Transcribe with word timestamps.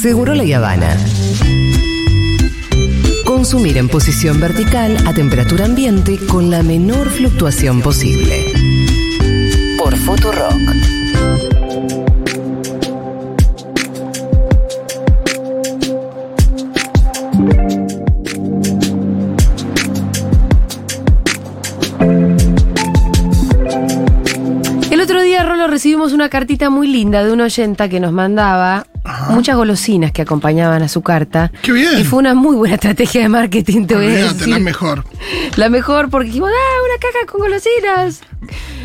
Seguro 0.00 0.32
la 0.32 0.44
Habana. 0.56 0.96
Consumir 3.24 3.78
en 3.78 3.88
posición 3.88 4.38
vertical 4.38 4.96
a 5.08 5.12
temperatura 5.12 5.64
ambiente 5.64 6.20
con 6.28 6.50
la 6.50 6.62
menor 6.62 7.08
fluctuación 7.08 7.82
posible. 7.82 8.52
Por 9.76 9.96
Futurock. 9.96 10.54
El 24.92 25.00
otro 25.00 25.22
día, 25.22 25.42
Rolo, 25.42 25.66
recibimos 25.66 26.12
una 26.12 26.28
cartita 26.28 26.70
muy 26.70 26.86
linda 26.86 27.24
de 27.24 27.32
una 27.32 27.46
oyenta 27.46 27.88
que 27.88 27.98
nos 27.98 28.12
mandaba 28.12 28.86
muchas 29.28 29.56
golosinas 29.56 30.12
que 30.12 30.22
acompañaban 30.22 30.82
a 30.82 30.88
su 30.88 31.02
carta. 31.02 31.52
Qué 31.62 31.72
bien. 31.72 31.98
Y 31.98 32.04
fue 32.04 32.18
una 32.18 32.34
muy 32.34 32.56
buena 32.56 32.74
estrategia 32.74 33.22
de 33.22 33.28
marketing, 33.28 33.86
te 33.86 33.94
voy 33.94 34.06
a 34.06 34.08
decir. 34.10 34.48
la 34.48 34.58
mejor. 34.58 35.04
La 35.56 35.68
mejor, 35.68 36.10
porque 36.10 36.28
dijimos, 36.28 36.50
ah, 36.50 36.82
una 36.84 36.98
caja 36.98 37.26
con 37.30 37.40
golosinas. 37.40 38.20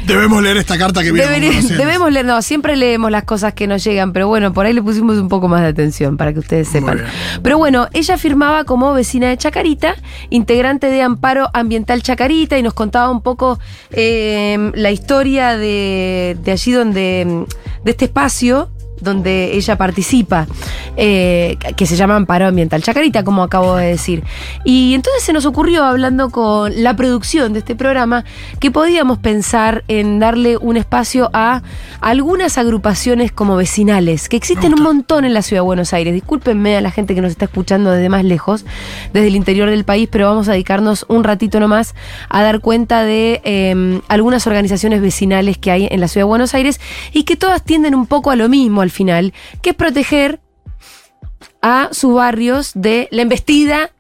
Debemos 0.08 0.44
leer 0.44 0.58
esta 0.58 0.78
carta 0.78 1.02
que 1.04 1.12
viene. 1.12 1.50
golosinas. 1.50 1.78
debemos 1.78 2.12
leer, 2.12 2.26
no, 2.26 2.42
siempre 2.42 2.76
leemos 2.76 3.12
las 3.12 3.24
cosas 3.24 3.54
que 3.54 3.68
nos 3.68 3.84
llegan, 3.84 4.14
pero 4.14 4.28
bueno, 4.28 4.54
por 4.54 4.66
ahí 4.66 4.74
le 4.74 4.82
pusimos 4.82 5.18
un 5.18 5.30
poco 5.30 5.48
más 5.48 5.62
de 5.62 5.68
atención 5.68 6.18
para 6.18 6.34
que 6.34 6.40
ustedes 6.40 6.68
sepan. 6.68 7.02
Pero 7.42 7.58
bueno, 7.58 7.88
ella 7.94 8.18
firmaba 8.18 8.64
como 8.64 8.94
vecina 8.94 9.30
de 9.30 9.38
Chacarita, 9.38 9.96
integrante 10.30 10.88
de 10.88 11.02
Amparo 11.02 11.50
Ambiental 11.54 12.02
Chacarita, 12.02 12.58
y 12.58 12.64
nos 12.64 12.74
contaba 12.74 13.10
un 13.10 13.22
poco 13.22 13.60
eh, 13.92 14.72
la 14.76 14.92
historia 14.92 15.58
de, 15.58 16.38
de 16.44 16.52
allí 16.52 16.72
donde, 16.72 17.46
de 17.84 17.92
este 17.92 18.06
espacio 18.06 18.70
donde 19.04 19.56
ella 19.56 19.78
participa, 19.78 20.48
eh, 20.98 21.58
que 21.76 21.86
se 21.86 21.96
llama 21.96 22.16
Amparo 22.16 22.48
Ambiental 22.48 22.82
Chacarita, 22.82 23.24
como 23.24 23.44
acabo 23.44 23.76
de 23.76 23.88
decir. 23.88 24.24
Y 24.64 24.94
entonces 24.94 25.24
se 25.24 25.34
nos 25.34 25.46
ocurrió, 25.46 25.84
hablando 25.84 26.30
con 26.30 26.72
la 26.82 26.96
producción 26.96 27.54
de 27.54 27.60
este 27.60 27.76
programa, 27.76 28.24
que 28.60 28.72
podíamos 28.72 29.20
pensar 29.20 29.84
en 29.88 30.20
darle 30.20 30.58
un 30.58 30.78
espacio 30.78 31.30
a 31.34 31.62
algunas 32.02 32.58
agrupaciones 32.58 33.32
como 33.32 33.56
vecinales, 33.56 34.30
que 34.30 34.38
existen 34.38 34.74
un 34.74 34.84
montón 34.84 35.26
en 35.26 35.34
la 35.34 35.42
ciudad 35.42 35.62
de 35.62 35.66
Buenos 35.66 35.94
Aires. 35.94 36.14
Discúlpenme 36.14 36.78
a 36.78 36.82
la 36.82 36.92
gente 36.92 37.16
que 37.16 37.22
nos 37.22 37.32
está 37.32 37.46
escuchando 37.46 37.92
desde 37.92 38.10
más 38.10 38.24
lejos, 38.24 38.66
desde 39.14 39.28
el 39.28 39.36
interior 39.36 39.70
del 39.70 39.84
país, 39.84 40.10
pero 40.12 40.28
vamos 40.28 40.48
a 40.48 40.54
dedicarnos 40.54 41.06
un 41.08 41.24
ratito 41.24 41.60
nomás 41.60 41.96
a 42.30 42.42
dar 42.44 42.60
cuenta 42.60 43.04
de 43.04 43.42
eh, 43.44 44.02
algunas 44.08 44.48
organizaciones 44.48 45.02
vecinales 45.02 45.58
que 45.58 45.72
hay 45.72 45.88
en 45.90 46.00
la 46.00 46.08
ciudad 46.08 46.26
de 46.26 46.30
Buenos 46.30 46.54
Aires 46.54 46.80
y 47.12 47.24
que 47.24 47.36
todas 47.36 47.64
tienden 47.64 47.96
un 47.96 48.06
poco 48.06 48.32
a 48.32 48.36
lo 48.36 48.50
mismo 48.50 48.82
al 48.82 48.92
final, 48.94 49.34
que 49.62 49.72
es 49.72 49.76
proteger 49.76 50.40
a 51.62 51.90
sus 51.92 52.14
barrios 52.14 52.72
de 52.76 53.08
la 53.12 53.24
embestida 53.24 53.92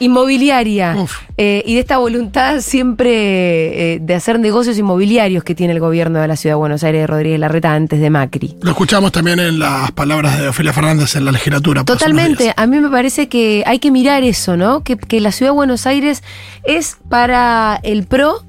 inmobiliaria 0.00 0.96
eh, 1.36 1.62
y 1.66 1.74
de 1.74 1.80
esta 1.80 1.98
voluntad 1.98 2.60
siempre 2.60 3.94
eh, 3.94 3.98
de 4.00 4.14
hacer 4.14 4.40
negocios 4.40 4.78
inmobiliarios 4.78 5.44
que 5.44 5.54
tiene 5.54 5.74
el 5.74 5.80
gobierno 5.80 6.20
de 6.20 6.26
la 6.26 6.36
ciudad 6.36 6.54
de 6.54 6.58
Buenos 6.58 6.82
Aires 6.82 7.02
de 7.02 7.06
Rodríguez 7.06 7.38
Larreta 7.38 7.74
antes 7.74 8.00
de 8.00 8.10
Macri. 8.10 8.56
Lo 8.62 8.70
escuchamos 8.70 9.12
también 9.12 9.38
en 9.38 9.58
las 9.58 9.92
palabras 9.92 10.40
de 10.40 10.48
Ofelia 10.48 10.72
Fernández 10.72 11.14
en 11.16 11.26
la 11.26 11.32
legislatura. 11.32 11.84
Totalmente, 11.84 12.52
a 12.56 12.66
mí 12.66 12.80
me 12.80 12.88
parece 12.88 13.28
que 13.28 13.62
hay 13.66 13.78
que 13.78 13.90
mirar 13.90 14.24
eso, 14.24 14.56
¿no? 14.56 14.82
Que, 14.82 14.96
que 14.96 15.20
la 15.20 15.32
ciudad 15.32 15.52
de 15.52 15.56
Buenos 15.56 15.86
Aires 15.86 16.22
es 16.64 16.96
para 17.08 17.78
el 17.82 18.06
PRO 18.06 18.42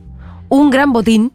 un 0.47 0.69
gran 0.69 0.93
botín 0.93 1.33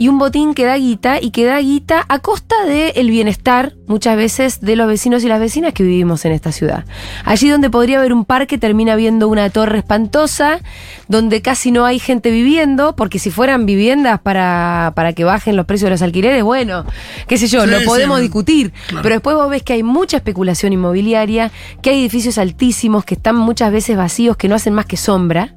y 0.00 0.08
un 0.08 0.18
botín 0.18 0.54
que 0.54 0.64
da 0.64 0.78
guita 0.78 1.20
y 1.20 1.30
que 1.30 1.44
da 1.44 1.58
guita 1.60 2.06
a 2.08 2.20
costa 2.20 2.54
del 2.64 3.10
bienestar 3.10 3.74
muchas 3.86 4.16
veces 4.16 4.62
de 4.62 4.74
los 4.74 4.88
vecinos 4.88 5.22
y 5.24 5.28
las 5.28 5.38
vecinas 5.38 5.74
que 5.74 5.82
vivimos 5.82 6.24
en 6.24 6.32
esta 6.32 6.52
ciudad. 6.52 6.86
Allí 7.26 7.50
donde 7.50 7.68
podría 7.68 7.98
haber 7.98 8.14
un 8.14 8.24
parque 8.24 8.56
termina 8.56 8.96
viendo 8.96 9.28
una 9.28 9.50
torre 9.50 9.76
espantosa, 9.80 10.60
donde 11.08 11.42
casi 11.42 11.70
no 11.70 11.84
hay 11.84 11.98
gente 11.98 12.30
viviendo, 12.30 12.96
porque 12.96 13.18
si 13.18 13.30
fueran 13.30 13.66
viviendas 13.66 14.18
para, 14.20 14.94
para 14.96 15.12
que 15.12 15.24
bajen 15.24 15.54
los 15.54 15.66
precios 15.66 15.88
de 15.88 15.90
los 15.90 16.00
alquileres, 16.00 16.42
bueno, 16.44 16.86
qué 17.26 17.36
sé 17.36 17.46
yo, 17.46 17.64
Sí, 17.64 17.70
lo 17.70 17.82
podemos 17.84 18.20
discutir, 18.22 18.72
Claro. 18.88 19.02
pero 19.02 19.16
después 19.16 19.36
vos 19.36 19.50
ves 19.50 19.62
que 19.62 19.74
hay 19.74 19.82
mucha 19.82 20.16
especulación 20.16 20.72
inmobiliaria, 20.72 21.50
que 21.82 21.90
hay 21.90 22.00
edificios 22.00 22.38
altísimos 22.38 23.04
que 23.04 23.16
están 23.16 23.36
muchas 23.36 23.70
veces 23.70 23.98
vacíos, 23.98 24.38
que 24.38 24.48
no 24.48 24.54
hacen 24.54 24.72
más 24.72 24.86
que 24.86 24.96
sombra, 24.96 25.56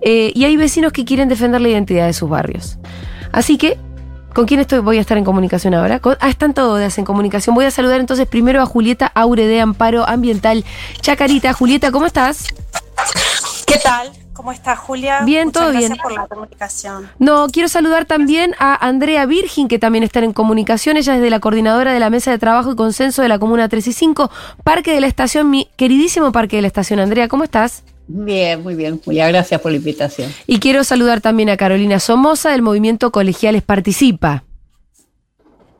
eh, 0.00 0.32
y 0.34 0.42
hay 0.42 0.56
vecinos 0.56 0.92
que 0.92 1.04
quieren 1.04 1.28
defender 1.28 1.60
la 1.60 1.68
identidad 1.68 2.06
de 2.06 2.14
sus 2.14 2.28
barrios. 2.28 2.80
Así 3.36 3.58
que, 3.58 3.78
¿con 4.34 4.46
quién 4.46 4.60
estoy? 4.60 4.78
Voy 4.80 4.96
a 4.96 5.00
estar 5.02 5.18
en 5.18 5.24
comunicación 5.24 5.74
ahora. 5.74 6.00
Con- 6.00 6.16
ah, 6.20 6.30
están 6.30 6.54
todas 6.54 6.96
en 6.96 7.04
comunicación. 7.04 7.54
Voy 7.54 7.66
a 7.66 7.70
saludar 7.70 8.00
entonces 8.00 8.26
primero 8.26 8.62
a 8.62 8.66
Julieta 8.66 9.12
Aure 9.14 9.46
de 9.46 9.60
Amparo 9.60 10.08
Ambiental 10.08 10.64
Chacarita. 11.02 11.52
Julieta, 11.52 11.92
¿cómo 11.92 12.06
estás? 12.06 12.46
¿Qué 13.66 13.78
tal? 13.78 14.10
¿Cómo 14.32 14.52
está 14.52 14.74
Julia? 14.76 15.20
Bien, 15.22 15.46
Muchas 15.48 15.60
todo 15.62 15.70
gracias 15.72 15.90
bien. 15.92 16.02
por 16.02 16.12
la 16.12 16.26
comunicación. 16.26 17.10
No, 17.18 17.46
quiero 17.48 17.68
saludar 17.68 18.04
también 18.06 18.54
a 18.58 18.74
Andrea 18.86 19.24
Virgin, 19.26 19.66
que 19.68 19.78
también 19.78 20.02
está 20.04 20.20
en 20.20 20.32
comunicación. 20.32 20.96
Ella 20.96 21.16
es 21.16 21.22
de 21.22 21.30
la 21.30 21.40
coordinadora 21.40 21.92
de 21.92 22.00
la 22.00 22.10
Mesa 22.10 22.30
de 22.30 22.38
Trabajo 22.38 22.72
y 22.72 22.76
Consenso 22.76 23.22
de 23.22 23.28
la 23.28 23.38
Comuna 23.38 23.68
3 23.68 23.86
y 23.86 23.92
5, 23.92 24.30
Parque 24.62 24.92
de 24.92 25.00
la 25.00 25.06
Estación, 25.06 25.48
mi 25.50 25.68
queridísimo 25.76 26.32
Parque 26.32 26.56
de 26.56 26.62
la 26.62 26.68
Estación. 26.68 27.00
Andrea, 27.00 27.28
¿cómo 27.28 27.44
estás? 27.44 27.82
Bien, 28.08 28.62
muy 28.62 28.74
bien, 28.74 29.00
Julia. 29.04 29.28
Gracias 29.28 29.60
por 29.60 29.72
la 29.72 29.78
invitación. 29.78 30.32
Y 30.46 30.58
quiero 30.60 30.84
saludar 30.84 31.20
también 31.20 31.50
a 31.50 31.56
Carolina 31.56 31.98
Somoza 31.98 32.50
del 32.50 32.62
movimiento 32.62 33.10
Colegiales 33.10 33.62
Participa. 33.62 34.44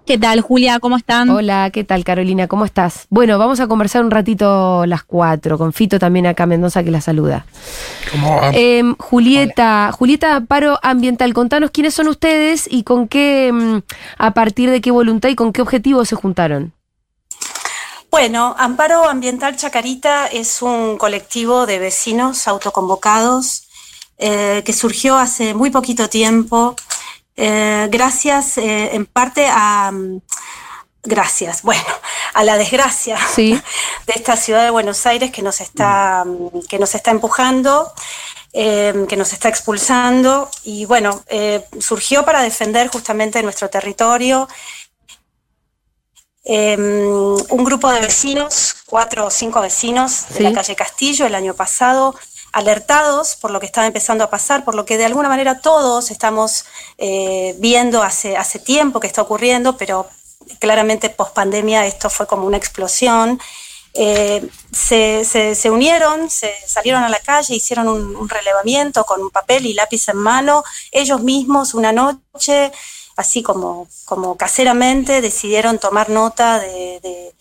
¿Qué 0.06 0.18
tal, 0.18 0.40
Julia? 0.40 0.78
¿Cómo 0.78 0.96
están? 0.96 1.30
Hola, 1.30 1.70
¿qué 1.72 1.82
tal 1.82 2.04
Carolina? 2.04 2.46
¿Cómo 2.46 2.64
estás? 2.64 3.08
Bueno, 3.10 3.38
vamos 3.38 3.58
a 3.58 3.66
conversar 3.66 4.04
un 4.04 4.12
ratito 4.12 4.86
las 4.86 5.02
cuatro, 5.02 5.58
con 5.58 5.72
Fito 5.72 5.98
también 5.98 6.28
acá 6.28 6.46
Mendoza 6.46 6.84
que 6.84 6.92
la 6.92 7.00
saluda. 7.00 7.44
¿Cómo 8.12 8.36
va? 8.36 8.50
Em, 8.52 8.94
Julieta, 8.98 9.90
Julieta 9.90 10.40
Paro 10.46 10.78
Ambiental, 10.84 11.34
contanos 11.34 11.72
quiénes 11.72 11.92
son 11.94 12.06
ustedes 12.06 12.68
y 12.70 12.84
con 12.84 13.08
qué, 13.08 13.50
mm, 13.52 13.78
a 14.18 14.32
partir 14.32 14.70
de 14.70 14.80
qué 14.80 14.92
voluntad 14.92 15.28
y 15.28 15.34
con 15.34 15.52
qué 15.52 15.60
objetivo 15.60 16.04
se 16.04 16.14
juntaron. 16.14 16.72
Bueno, 18.18 18.54
Amparo 18.58 19.06
Ambiental 19.06 19.56
Chacarita 19.56 20.26
es 20.28 20.62
un 20.62 20.96
colectivo 20.96 21.66
de 21.66 21.78
vecinos 21.78 22.48
autoconvocados 22.48 23.68
eh, 24.16 24.62
que 24.64 24.72
surgió 24.72 25.18
hace 25.18 25.52
muy 25.52 25.70
poquito 25.70 26.08
tiempo, 26.08 26.76
eh, 27.36 27.88
gracias 27.90 28.56
eh, 28.56 28.94
en 28.94 29.04
parte 29.04 29.46
a... 29.50 29.90
mm, 29.92 30.22
Gracias, 31.02 31.60
bueno, 31.62 31.84
a 32.32 32.42
la 32.42 32.56
desgracia 32.56 33.18
Sí. 33.34 33.52
de 34.06 34.12
esta 34.14 34.34
ciudad 34.36 34.64
de 34.64 34.70
Buenos 34.70 35.04
Aires 35.04 35.30
que 35.30 35.42
nos 35.42 35.60
está, 35.60 36.24
mm, 36.24 36.60
que 36.70 36.78
nos 36.78 36.94
está 36.94 37.10
empujando, 37.10 37.92
eh, 38.54 39.04
que 39.10 39.16
nos 39.18 39.34
está 39.34 39.50
expulsando 39.50 40.50
y 40.64 40.86
bueno, 40.86 41.22
eh, 41.28 41.62
surgió 41.80 42.24
para 42.24 42.40
defender 42.40 42.88
justamente 42.88 43.42
nuestro 43.42 43.68
territorio. 43.68 44.48
Eh, 46.48 46.76
un 46.78 47.64
grupo 47.64 47.90
de 47.90 48.00
vecinos, 48.00 48.76
cuatro 48.86 49.26
o 49.26 49.30
cinco 49.30 49.60
vecinos 49.60 50.26
de 50.30 50.36
Sí. 50.36 50.42
la 50.44 50.52
calle 50.52 50.76
Castillo 50.76 51.26
el 51.26 51.34
año 51.34 51.54
pasado, 51.54 52.14
alertados 52.52 53.34
por 53.36 53.50
lo 53.50 53.58
que 53.60 53.66
estaba 53.66 53.86
empezando 53.86 54.22
a 54.24 54.30
pasar, 54.30 54.64
por 54.64 54.74
lo 54.76 54.84
que 54.84 54.96
de 54.96 55.04
alguna 55.04 55.28
manera 55.28 55.60
todos 55.60 56.10
estamos 56.10 56.64
eh, 56.98 57.54
viendo 57.58 58.02
hace, 58.02 58.36
hace 58.36 58.58
tiempo 58.60 59.00
que 59.00 59.06
está 59.08 59.22
ocurriendo, 59.22 59.76
pero 59.76 60.06
claramente 60.60 61.10
post 61.10 61.34
pandemia 61.34 61.84
esto 61.84 62.08
fue 62.08 62.26
como 62.26 62.46
una 62.46 62.56
explosión. 62.56 63.40
Eh, 63.98 64.46
se, 64.72 65.24
se- 65.24 65.54
se 65.54 65.70
unieron, 65.70 66.30
se 66.30 66.52
salieron 66.66 67.02
a 67.02 67.08
la 67.08 67.18
calle, 67.18 67.54
hicieron 67.56 67.88
un, 67.88 68.14
un 68.14 68.28
relevamiento 68.28 69.04
con 69.04 69.20
un 69.20 69.30
papel 69.30 69.66
y 69.66 69.74
lápiz 69.74 70.08
en 70.08 70.18
mano, 70.18 70.62
ellos 70.92 71.20
mismos 71.22 71.74
una 71.74 71.92
noche, 71.92 72.72
así 73.16 73.42
como, 73.42 73.88
como 74.04 74.36
caseramente, 74.36 75.20
decidieron 75.20 75.78
tomar 75.78 76.10
nota 76.10 76.58
de, 76.60 77.00
de- 77.02 77.34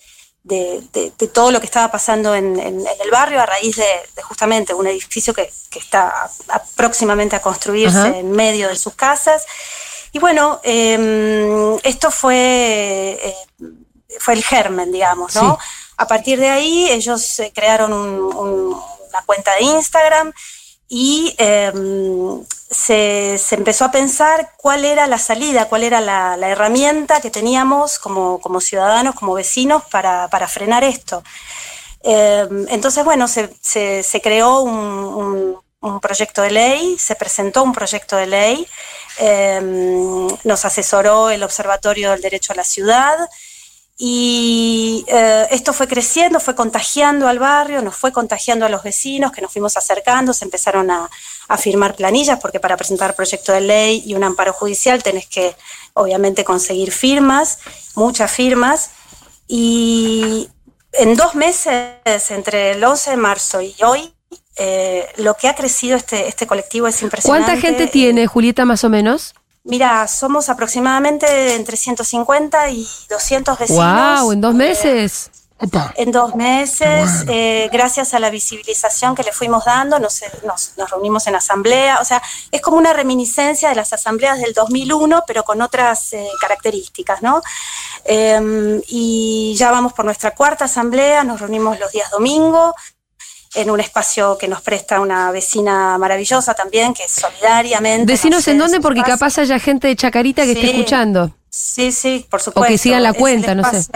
de- 0.44 0.82
de- 0.94 1.12
de 1.18 1.28
todo 1.28 1.50
lo 1.52 1.60
que 1.60 1.66
estaba 1.66 1.92
pasando 1.92 2.36
en, 2.36 2.60
en- 2.60 2.80
en 2.82 3.02
el 3.04 3.12
barrio 3.12 3.42
a 3.42 3.46
raíz 3.46 3.76
de, 3.78 3.86
de 4.16 4.22
justamente 4.22 4.74
un 4.74 4.86
edificio 4.88 5.34
que, 5.34 5.52
que 5.72 5.80
está 5.80 6.30
próximamente 6.76 7.36
a 7.36 7.42
construirse 7.42 7.98
Ajá. 7.98 8.18
en 8.18 8.32
medio 8.32 8.68
de 8.70 8.76
sus 8.76 8.94
casas. 8.94 9.46
Y 10.12 10.20
bueno, 10.20 10.62
eh, 10.64 11.78
esto 11.84 12.10
fue, 12.12 13.20
eh, 13.22 13.36
fue 14.20 14.36
el 14.36 14.44
germen, 14.44 14.92
digamos, 14.92 15.36
¿no? 15.36 15.58
A 15.98 16.08
partir 16.08 16.40
de 16.40 16.50
ahí 16.50 16.90
ellos 16.92 17.40
eh, 17.40 17.52
crearon 17.54 17.92
un- 17.92 18.34
un- 18.36 18.82
una 19.10 19.22
cuenta 19.26 19.54
de 19.56 19.64
Instagram 19.64 20.32
y 20.88 21.34
eh, 21.38 21.72
se, 22.70 23.38
se 23.38 23.56
empezó 23.56 23.86
a 23.86 23.92
pensar 23.92 24.52
cuál 24.58 24.86
era 24.86 25.08
la 25.08 25.18
salida, 25.18 25.68
cuál 25.68 25.84
era 25.84 26.02
la, 26.02 26.38
herramienta 26.50 27.22
que 27.22 27.32
teníamos 27.32 28.00
como, 28.00 28.40
como 28.40 28.62
ciudadanos, 28.62 29.16
como 29.16 29.34
vecinos 29.34 29.84
para, 29.92 30.28
para 30.30 30.48
frenar 30.48 30.84
esto. 30.84 31.24
Eh, 32.04 32.48
entonces, 32.70 33.04
bueno, 33.04 33.28
se, 33.28 33.50
se- 33.62 34.04
creó 34.22 34.62
un, 34.62 34.74
un- 35.82 36.00
proyecto 36.00 36.42
de 36.42 36.52
ley, 36.52 36.98
se 36.98 37.16
presentó 37.16 37.64
un 37.64 37.72
proyecto 37.74 38.16
de 38.18 38.26
ley, 38.28 38.68
eh, 39.20 39.62
nos 40.44 40.66
asesoró 40.66 41.30
el 41.30 41.44
Observatorio 41.44 42.12
del 42.12 42.22
Derecho 42.22 42.54
a 42.54 42.56
la 42.56 42.64
Ciudad 42.64 43.18
y, 43.98 45.06
eh, 45.08 45.48
esto 45.52 45.72
fue 45.72 45.88
creciendo, 45.88 46.40
fue 46.40 46.54
contagiando 46.54 47.28
al 47.28 47.40
barrio, 47.40 47.82
nos 47.82 47.96
fue 47.96 48.12
contagiando 48.12 48.66
a 48.66 48.70
los 48.70 48.84
vecinos 48.84 49.32
que 49.32 49.42
nos 49.42 49.52
fuimos 49.52 49.78
acercando, 49.78 50.34
se 50.34 50.44
empezaron 50.44 50.92
a, 50.92 51.10
a 51.48 51.58
firmar 51.58 51.96
planillas, 51.96 52.40
porque 52.40 52.60
para 52.60 52.76
presentar 52.76 53.16
proyecto 53.16 53.54
de 53.54 53.62
ley 53.62 54.04
y 54.06 54.14
un 54.16 54.24
amparo 54.24 54.52
judicial 54.52 55.02
tenés 55.02 55.28
que, 55.28 55.56
obviamente, 55.94 56.44
conseguir 56.44 56.92
firmas, 56.92 57.60
muchas 57.96 58.32
firmas. 58.32 58.92
Y 59.48 60.50
en 60.94 61.16
dos 61.16 61.36
meses, 61.36 61.96
entre 62.30 62.72
el 62.72 62.84
11 62.84 63.12
de 63.12 63.18
marzo 63.18 63.62
y 63.62 63.76
hoy, 63.84 64.14
eh, 64.58 65.08
lo 65.18 65.36
que 65.36 65.48
ha 65.48 65.56
crecido 65.56 65.98
este, 65.98 66.28
este 66.28 66.48
colectivo 66.48 66.88
es 66.88 67.02
impresionante. 67.02 67.46
¿Cuánta 67.46 67.62
gente 67.62 67.88
tiene, 67.88 68.28
Julieta, 68.28 68.66
más 68.66 68.84
o 68.84 68.90
menos? 68.90 69.36
Mira, 69.66 70.08
somos 70.08 70.50
aproximadamente 70.50 71.56
entre 71.56 71.76
150 71.76 72.70
y 72.70 72.88
200 73.10 73.60
vecinos. 73.60 74.22
¡Wow! 74.22 74.32
¿En 74.32 74.42
dos 74.42 74.54
meses? 74.54 75.32
En 75.96 76.12
dos 76.12 76.36
meses, 76.36 77.24
eh, 77.30 77.70
gracias 77.72 78.14
a 78.14 78.20
la 78.20 78.30
visibilización 78.30 79.16
que 79.16 79.24
le 79.24 79.32
fuimos 79.32 79.64
dando, 79.64 80.00
nos, 80.00 80.22
nos, 80.44 80.90
reunimos 80.92 81.28
en 81.28 81.36
asamblea, 81.36 82.00
o 82.02 82.06
sea, 82.06 82.22
es 82.52 82.62
como 82.62 82.78
una 82.78 82.92
reminiscencia 82.92 83.70
de 83.70 83.76
las 83.76 83.94
asambleas 83.94 84.40
del 84.40 84.54
2001, 84.54 85.24
pero 85.26 85.44
con 85.44 85.62
otras 85.62 86.12
eh, 86.12 86.28
características, 86.42 87.22
¿no? 87.22 87.42
Em, 88.04 88.82
y 88.88 89.56
ya 89.58 89.72
vamos 89.72 89.94
por 89.94 90.04
nuestra 90.04 90.32
cuarta 90.32 90.66
asamblea, 90.66 91.24
nos 91.24 91.40
reunimos 91.40 91.80
los 91.80 91.92
días 91.92 92.12
domingo, 92.12 92.76
en 93.56 93.70
un 93.70 93.80
espacio 93.80 94.38
que 94.38 94.48
nos 94.48 94.62
presta 94.62 95.00
una 95.00 95.32
vecina 95.32 95.98
maravillosa 95.98 96.54
también, 96.54 96.94
que 96.94 97.04
es 97.04 97.12
solidariamente. 97.12 98.12
Vecinos 98.12 98.48
en 98.48 98.58
dónde, 98.58 98.80
porque 98.80 99.02
capaz 99.02 99.38
haya 99.38 99.60
gente 99.60 99.88
de 99.88 99.96
Chacarita 99.96 100.44
que 100.44 100.52
esté 100.52 100.72
escuchando. 100.72 101.36
Sí, 101.50 101.92
sí, 101.92 102.26
por 102.30 102.42
supuesto. 102.42 102.68
O 102.68 102.72
que 102.72 102.78
sigan 102.78 103.04
la 103.04 103.14
cuenta, 103.14 103.56
no 103.56 103.64
sé. 103.70 103.90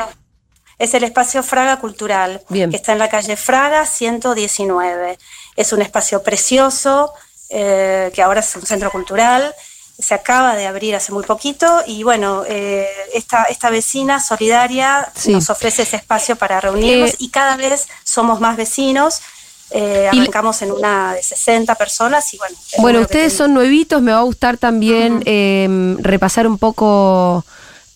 Es 0.77 0.93
el 0.93 1.03
espacio 1.03 1.43
Fraga 1.43 1.77
Cultural, 1.77 2.41
que 2.49 2.69
está 2.71 2.93
en 2.93 2.99
la 2.99 3.09
calle 3.09 3.35
Fraga 3.35 3.85
119. 3.85 5.17
Es 5.57 5.73
un 5.73 5.81
espacio 5.81 6.23
precioso, 6.23 7.11
eh, 7.49 8.11
que 8.13 8.21
ahora 8.21 8.39
es 8.39 8.55
un 8.55 8.65
centro 8.65 8.89
cultural, 8.89 9.53
se 9.99 10.13
acaba 10.13 10.55
de 10.55 10.65
abrir 10.65 10.95
hace 10.95 11.11
muy 11.11 11.23
poquito 11.23 11.83
y 11.85 12.03
bueno, 12.03 12.43
eh, 12.47 12.87
esta, 13.13 13.43
esta 13.43 13.69
vecina 13.69 14.21
solidaria 14.21 15.11
nos 15.25 15.49
ofrece 15.49 15.81
ese 15.81 15.97
espacio 15.97 16.37
para 16.37 16.61
reunirnos 16.61 17.11
eh, 17.11 17.15
y 17.19 17.29
cada 17.29 17.57
vez 17.57 17.89
somos 18.05 18.39
más 18.39 18.55
vecinos. 18.55 19.21
Arrancamos 20.11 20.61
en 20.61 20.71
una 20.71 21.13
de 21.13 21.23
60 21.23 21.75
personas 21.75 22.33
y 22.33 22.37
bueno. 22.37 22.55
Bueno, 22.79 22.99
ustedes 23.01 23.33
son 23.33 23.53
nuevitos, 23.53 24.01
me 24.01 24.11
va 24.11 24.19
a 24.19 24.23
gustar 24.23 24.57
también 24.57 25.23
repasar 26.01 26.47
un 26.47 26.57
poco 26.57 27.45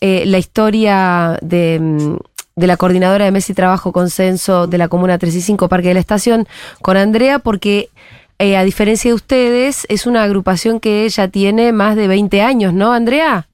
la 0.02 0.38
historia 0.38 1.38
de 1.42 2.18
de 2.56 2.68
la 2.68 2.78
coordinadora 2.78 3.26
de 3.26 3.32
Messi 3.32 3.54
y 3.54 3.56
Trabajo 3.56 3.92
Consenso 3.92 4.68
de 4.68 4.78
la 4.78 4.88
Comuna 4.88 5.18
35 5.18 5.68
Parque 5.70 5.90
de 5.90 5.96
la 5.96 6.00
Estación 6.00 6.48
con 6.82 6.98
Andrea, 6.98 7.40
porque 7.40 7.90
eh, 8.40 8.58
a 8.58 8.64
diferencia 8.64 9.10
de 9.10 9.16
ustedes, 9.16 9.86
es 9.90 10.06
una 10.06 10.24
agrupación 10.24 10.80
que 10.80 11.08
ya 11.10 11.28
tiene 11.28 11.72
más 11.72 11.96
de 11.96 12.08
20 12.08 12.42
años, 12.42 12.74
¿no, 12.74 12.94
Andrea? 12.94 13.48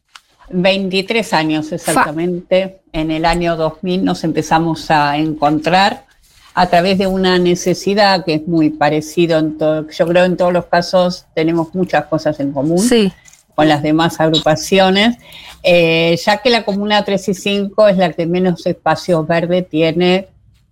23 0.51 1.33
años 1.33 1.71
exactamente. 1.71 2.79
En 2.91 3.11
el 3.11 3.25
año 3.25 3.55
2000 3.55 4.03
nos 4.03 4.23
empezamos 4.23 4.89
a 4.89 5.17
encontrar 5.17 6.05
a 6.53 6.67
través 6.67 6.97
de 6.97 7.07
una 7.07 7.37
necesidad 7.37 8.25
que 8.25 8.35
es 8.35 8.47
muy 8.47 8.69
parecido 8.69 9.39
en 9.39 9.57
todo, 9.57 9.87
yo 9.89 10.07
creo 10.07 10.25
en 10.25 10.37
todos 10.37 10.53
los 10.53 10.65
casos 10.65 11.25
tenemos 11.33 11.73
muchas 11.73 12.05
cosas 12.05 12.39
en 12.39 12.51
común. 12.51 12.79
Sí 12.79 13.11
con 13.59 13.67
las 13.67 13.83
demás 13.83 14.21
agrupaciones, 14.21 15.17
eh, 15.63 16.17
ya 16.25 16.37
que 16.37 16.49
la 16.49 16.63
comuna 16.63 17.03
3 17.03 17.27
y 17.27 17.33
5 17.33 17.89
es 17.89 17.97
la 17.97 18.13
que 18.13 18.25
menos 18.25 18.65
espacio 18.65 19.25
verde 19.25 19.63
tiene, 19.63 20.29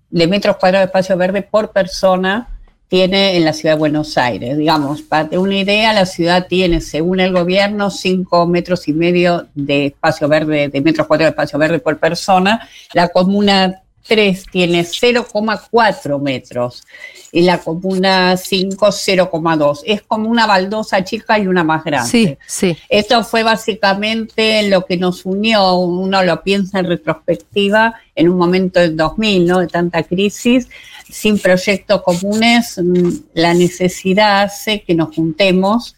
de 0.10 0.28
metros 0.28 0.56
cuadrados 0.56 0.86
de 0.86 0.88
espacio 0.88 1.18
verde 1.18 1.42
por 1.42 1.74
persona, 1.74 2.48
tiene 2.88 3.36
en 3.36 3.44
la 3.44 3.52
ciudad 3.52 3.76
de 3.76 3.80
Buenos 3.80 4.18
Aires. 4.18 4.58
Digamos, 4.58 5.02
para 5.02 5.26
tener 5.26 5.40
una 5.40 5.58
idea, 5.58 5.92
la 5.92 6.06
ciudad 6.06 6.48
tiene, 6.48 6.80
según 6.80 7.20
el 7.20 7.34
gobierno, 7.34 7.90
5 7.90 8.48
metros 8.48 8.88
y 8.88 8.94
medio 8.94 9.48
de 9.54 9.88
espacio 9.88 10.30
verde, 10.30 10.70
de 10.70 10.80
metros 10.80 11.08
cuadrados 11.08 11.32
de 11.32 11.42
espacio 11.42 11.60
verde 11.60 11.80
por 11.80 11.98
persona. 11.98 12.70
La 12.94 13.10
comuna 13.10 13.82
3 14.08 14.46
tiene 14.52 14.82
0,4 14.82 16.22
metros 16.22 16.84
y 17.32 17.42
la 17.42 17.60
comuna 17.60 18.38
5 18.38 18.88
0,2. 18.88 19.82
Es 19.86 20.02
como 20.02 20.30
una 20.30 20.46
baldosa 20.46 21.04
chica 21.04 21.38
y 21.40 21.48
una 21.48 21.64
más 21.64 21.84
grande. 21.84 22.10
Sí, 22.10 22.38
sí. 22.48 22.78
Esto 22.90 23.24
fue 23.24 23.44
básicamente 23.44 24.68
lo 24.70 24.86
que 24.86 24.98
nos 24.98 25.26
unió, 25.26 25.76
uno 25.76 26.24
lo 26.24 26.42
piensa 26.44 26.80
en 26.80 26.86
retrospectiva, 26.86 27.96
en 28.16 28.30
un 28.30 28.38
momento 28.38 28.80
del 28.80 28.96
2000, 28.96 29.46
¿no? 29.46 29.60
De 29.60 29.68
tanta 29.68 30.04
crisis, 30.04 30.68
sin 31.10 31.40
proyectos 31.40 32.02
comunes, 32.02 32.80
mm, 32.82 33.10
la 33.34 33.54
necesidad 33.54 34.44
hace 34.44 34.82
que 34.82 34.96
nos 34.96 35.14
juntemos 35.16 35.96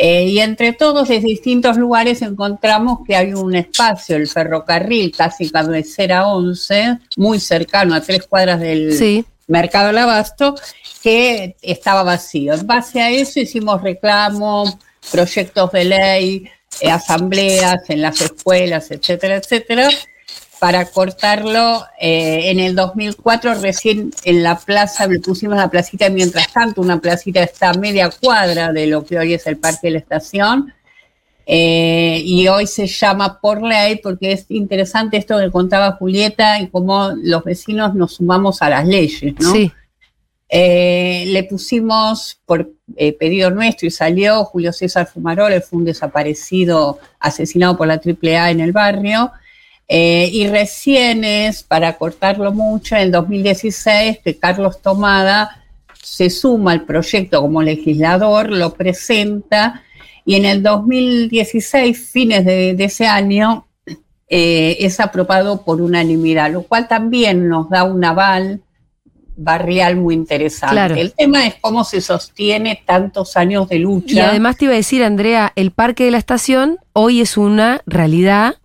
eh, 0.00 0.26
y 0.26 0.38
entre 0.38 0.72
todos, 0.72 1.08
desde 1.08 1.26
distintos 1.26 1.76
lugares, 1.76 2.22
encontramos 2.22 3.00
que 3.04 3.16
hay 3.16 3.34
un 3.34 3.56
espacio, 3.56 4.14
el 4.14 4.28
ferrocarril, 4.28 5.10
casi 5.10 5.50
cabecera 5.50 6.28
11, 6.28 6.98
muy 7.16 7.40
cercano 7.40 7.96
a 7.96 8.00
tres 8.00 8.24
cuadras 8.28 8.60
del 8.60 9.24
mercado 9.48 9.88
del 9.88 9.98
abasto, 9.98 10.54
que 11.02 11.56
estaba 11.60 12.04
vacío. 12.04 12.54
En 12.54 12.64
base 12.64 13.00
a 13.00 13.10
eso 13.10 13.40
hicimos 13.40 13.82
reclamos, 13.82 14.76
proyectos 15.10 15.72
de 15.72 15.84
ley, 15.84 16.48
eh, 16.80 16.90
asambleas 16.92 17.90
en 17.90 18.00
las 18.00 18.20
escuelas, 18.20 18.92
etcétera, 18.92 19.34
etcétera 19.34 19.88
para 20.58 20.86
cortarlo 20.86 21.84
eh, 22.00 22.50
en 22.50 22.58
el 22.58 22.74
2004 22.74 23.54
recién 23.54 24.10
en 24.24 24.42
la 24.42 24.58
plaza 24.58 25.06
le 25.06 25.20
pusimos 25.20 25.56
la 25.56 25.70
placita 25.70 26.10
mientras 26.10 26.52
tanto 26.52 26.80
una 26.80 27.00
placita 27.00 27.42
está 27.42 27.70
a 27.70 27.74
media 27.74 28.10
cuadra 28.10 28.72
de 28.72 28.86
lo 28.86 29.04
que 29.04 29.18
hoy 29.18 29.34
es 29.34 29.46
el 29.46 29.58
parque 29.58 29.88
de 29.88 29.90
la 29.92 29.98
estación 29.98 30.72
eh, 31.46 32.20
y 32.24 32.46
hoy 32.48 32.66
se 32.66 32.86
llama 32.86 33.40
por 33.40 33.62
ley 33.62 34.00
porque 34.02 34.32
es 34.32 34.46
interesante 34.48 35.16
esto 35.16 35.38
que 35.38 35.50
contaba 35.50 35.92
Julieta 35.92 36.60
y 36.60 36.68
cómo 36.68 37.10
los 37.22 37.44
vecinos 37.44 37.94
nos 37.94 38.16
sumamos 38.16 38.60
a 38.60 38.68
las 38.68 38.86
leyes, 38.86 39.34
¿no? 39.40 39.52
Sí. 39.52 39.72
Eh, 40.50 41.24
le 41.28 41.44
pusimos 41.44 42.40
por 42.44 42.70
pedido 43.18 43.50
nuestro 43.50 43.86
y 43.86 43.90
salió 43.90 44.44
Julio 44.44 44.72
César 44.72 45.06
Fumarole, 45.06 45.60
fue 45.60 45.78
un 45.78 45.84
desaparecido 45.84 46.98
asesinado 47.18 47.76
por 47.76 47.86
la 47.86 47.94
AAA 47.94 48.50
en 48.50 48.60
el 48.60 48.72
barrio. 48.72 49.30
Eh, 49.88 50.28
y 50.32 50.46
recién 50.48 51.24
es, 51.24 51.62
para 51.62 51.96
cortarlo 51.96 52.52
mucho, 52.52 52.94
en 52.94 53.02
el 53.02 53.10
2016 53.10 54.18
que 54.22 54.38
Carlos 54.38 54.82
Tomada 54.82 55.64
se 56.02 56.28
suma 56.28 56.72
al 56.72 56.84
proyecto 56.84 57.40
como 57.40 57.62
legislador, 57.62 58.50
lo 58.50 58.74
presenta 58.74 59.82
y 60.28 60.34
en 60.34 60.44
el 60.44 60.62
2016, 60.62 62.10
fines 62.12 62.44
de, 62.44 62.76
ese 62.78 63.06
año, 63.06 63.66
eh, 64.28 64.76
es 64.80 65.00
aprobado 65.00 65.64
por 65.64 65.80
unanimidad, 65.80 66.52
lo 66.52 66.64
cual 66.64 66.86
también 66.86 67.48
nos 67.48 67.70
da 67.70 67.84
un 67.84 68.04
aval 68.04 68.60
barrial 69.38 69.96
muy 69.96 70.14
interesante. 70.14 71.00
El 71.00 71.14
tema 71.14 71.46
es 71.46 71.54
cómo 71.62 71.82
se 71.82 72.02
sostiene 72.02 72.82
tantos 72.84 73.38
años 73.38 73.70
de 73.70 73.78
lucha. 73.78 74.14
Y 74.14 74.18
además 74.18 74.58
te 74.58 74.66
iba 74.66 74.74
a 74.74 74.76
decir, 74.76 75.02
Andrea, 75.02 75.52
el 75.56 75.70
Parque 75.70 76.04
de 76.04 76.10
la 76.10 76.18
Estación 76.18 76.76
hoy 76.92 77.22
es 77.22 77.38
una 77.38 77.80
realidad 77.86 78.56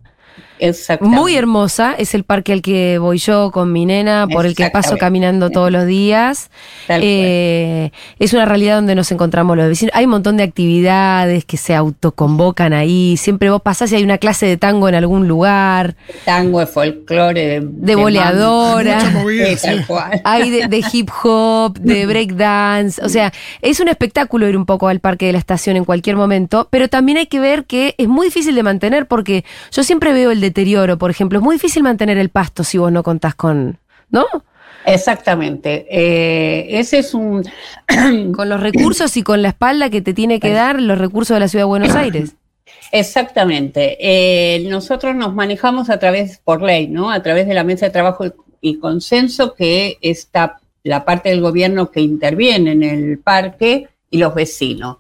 muy 1.02 1.36
hermosa, 1.36 1.96
es 1.98 2.14
el 2.14 2.24
parque 2.24 2.54
al 2.54 2.62
que 2.62 2.98
voy 2.98 3.18
yo 3.18 3.52
con 3.52 3.72
mi 3.72 3.86
nena, 3.86 4.28
por 4.32 4.46
el 4.46 4.56
que 4.56 4.70
paso 4.70 4.98
caminando 4.98 5.50
todos 5.50 5.72
los 5.72 5.86
días. 5.86 6.50
Eh, 6.90 7.92
es 8.20 8.34
una 8.34 8.46
realidad 8.46 8.76
donde 8.76 8.96
nos 8.96 9.12
encontramos 9.12 9.58
los 9.58 9.68
vecinos. 9.68 9.94
Hay 9.96 10.06
un 10.06 10.12
montón 10.12 10.38
de 10.38 10.44
actividades 10.44 11.46
que 11.46 11.58
se 11.58 11.76
autoconvocan 11.76 12.74
ahí. 12.74 13.18
Siempre 13.18 13.50
vos 13.50 13.62
pasás 13.62 13.92
y 13.92 13.96
hay 13.96 14.04
una 14.04 14.18
clase 14.18 14.46
de 14.46 14.58
tango 14.58 14.88
en 14.88 14.96
algún 14.96 15.28
lugar. 15.28 15.96
Tango, 16.26 16.60
de 16.60 16.68
folclore, 16.68 17.42
de, 17.42 17.62
de, 17.64 17.96
boleadora. 17.96 19.00
Hay 20.24 20.50
de, 20.50 20.68
de, 20.68 20.86
hip 20.92 21.10
hop, 21.24 21.78
de 21.80 22.06
break 22.14 22.34
dance. 22.34 23.04
O 23.04 23.10
sea, 23.10 23.34
es 23.62 23.80
un 23.80 23.88
espectáculo 23.88 24.48
ir 24.48 24.58
un 24.58 24.66
poco 24.66 24.88
al 24.88 25.00
parque 25.00 25.26
de 25.26 25.34
la 25.34 25.40
estación 25.40 25.78
en 25.78 25.86
cualquier 25.86 26.16
momento, 26.16 26.68
pero 26.72 26.88
también 26.88 27.18
hay 27.18 27.28
que 27.28 27.40
ver 27.40 27.66
que 27.66 27.96
es 27.98 28.08
muy 28.08 28.28
difícil 28.28 28.56
de 28.56 28.64
mantener 28.64 29.08
porque 29.08 29.44
yo 29.72 29.84
siempre 29.84 30.14
veo 30.14 30.32
el 30.32 30.42
deterioro, 30.54 30.98
por 30.98 31.10
ejemplo. 31.10 31.40
Es 31.40 31.44
muy 31.44 31.56
difícil 31.56 31.84
mantener 31.84 32.18
el 32.18 32.30
pasto 32.30 32.64
si 32.64 32.78
vos 32.78 32.92
no 32.92 33.04
contás 33.04 33.36
con, 33.36 33.78
¿no? 34.10 34.26
Exactamente. 34.86 35.88
Eh, 35.90 36.80
ese 36.80 37.00
es 37.00 37.14
un... 37.14 37.44
con 38.36 38.50
los 38.50 38.60
recursos 38.60 39.18
y 39.18 39.24
con 39.24 39.42
la 39.42 39.50
espalda 39.50 39.90
que 39.90 40.02
te 40.02 40.14
tiene 40.14 40.40
que 40.40 40.52
dar 40.52 40.82
los 40.82 40.98
recursos 40.98 41.36
de 41.36 41.40
la 41.40 41.48
Ciudad 41.48 41.64
de 41.64 41.68
Buenos 41.68 41.96
Aires. 41.96 42.36
Exactamente. 42.92 43.98
Eh, 44.00 44.68
nosotros 44.70 45.16
nos 45.16 45.34
manejamos 45.34 45.90
a 45.90 45.98
través, 45.98 46.38
por 46.38 46.62
ley, 46.62 46.88
¿no? 46.88 47.12
A 47.12 47.24
través 47.24 47.48
de 47.48 47.54
la 47.54 47.64
mesa 47.64 47.88
de 47.88 47.92
trabajo 47.92 48.26
y 48.62 48.78
consenso, 48.78 49.56
que 49.56 49.98
está 50.02 50.60
la 50.84 51.04
parte 51.04 51.30
del 51.30 51.42
gobierno 51.42 51.90
que 51.90 52.02
interviene 52.02 52.74
en 52.74 52.84
el 52.84 53.20
parque 53.20 53.88
y 54.10 54.18
los 54.18 54.36
vecinos. 54.36 54.98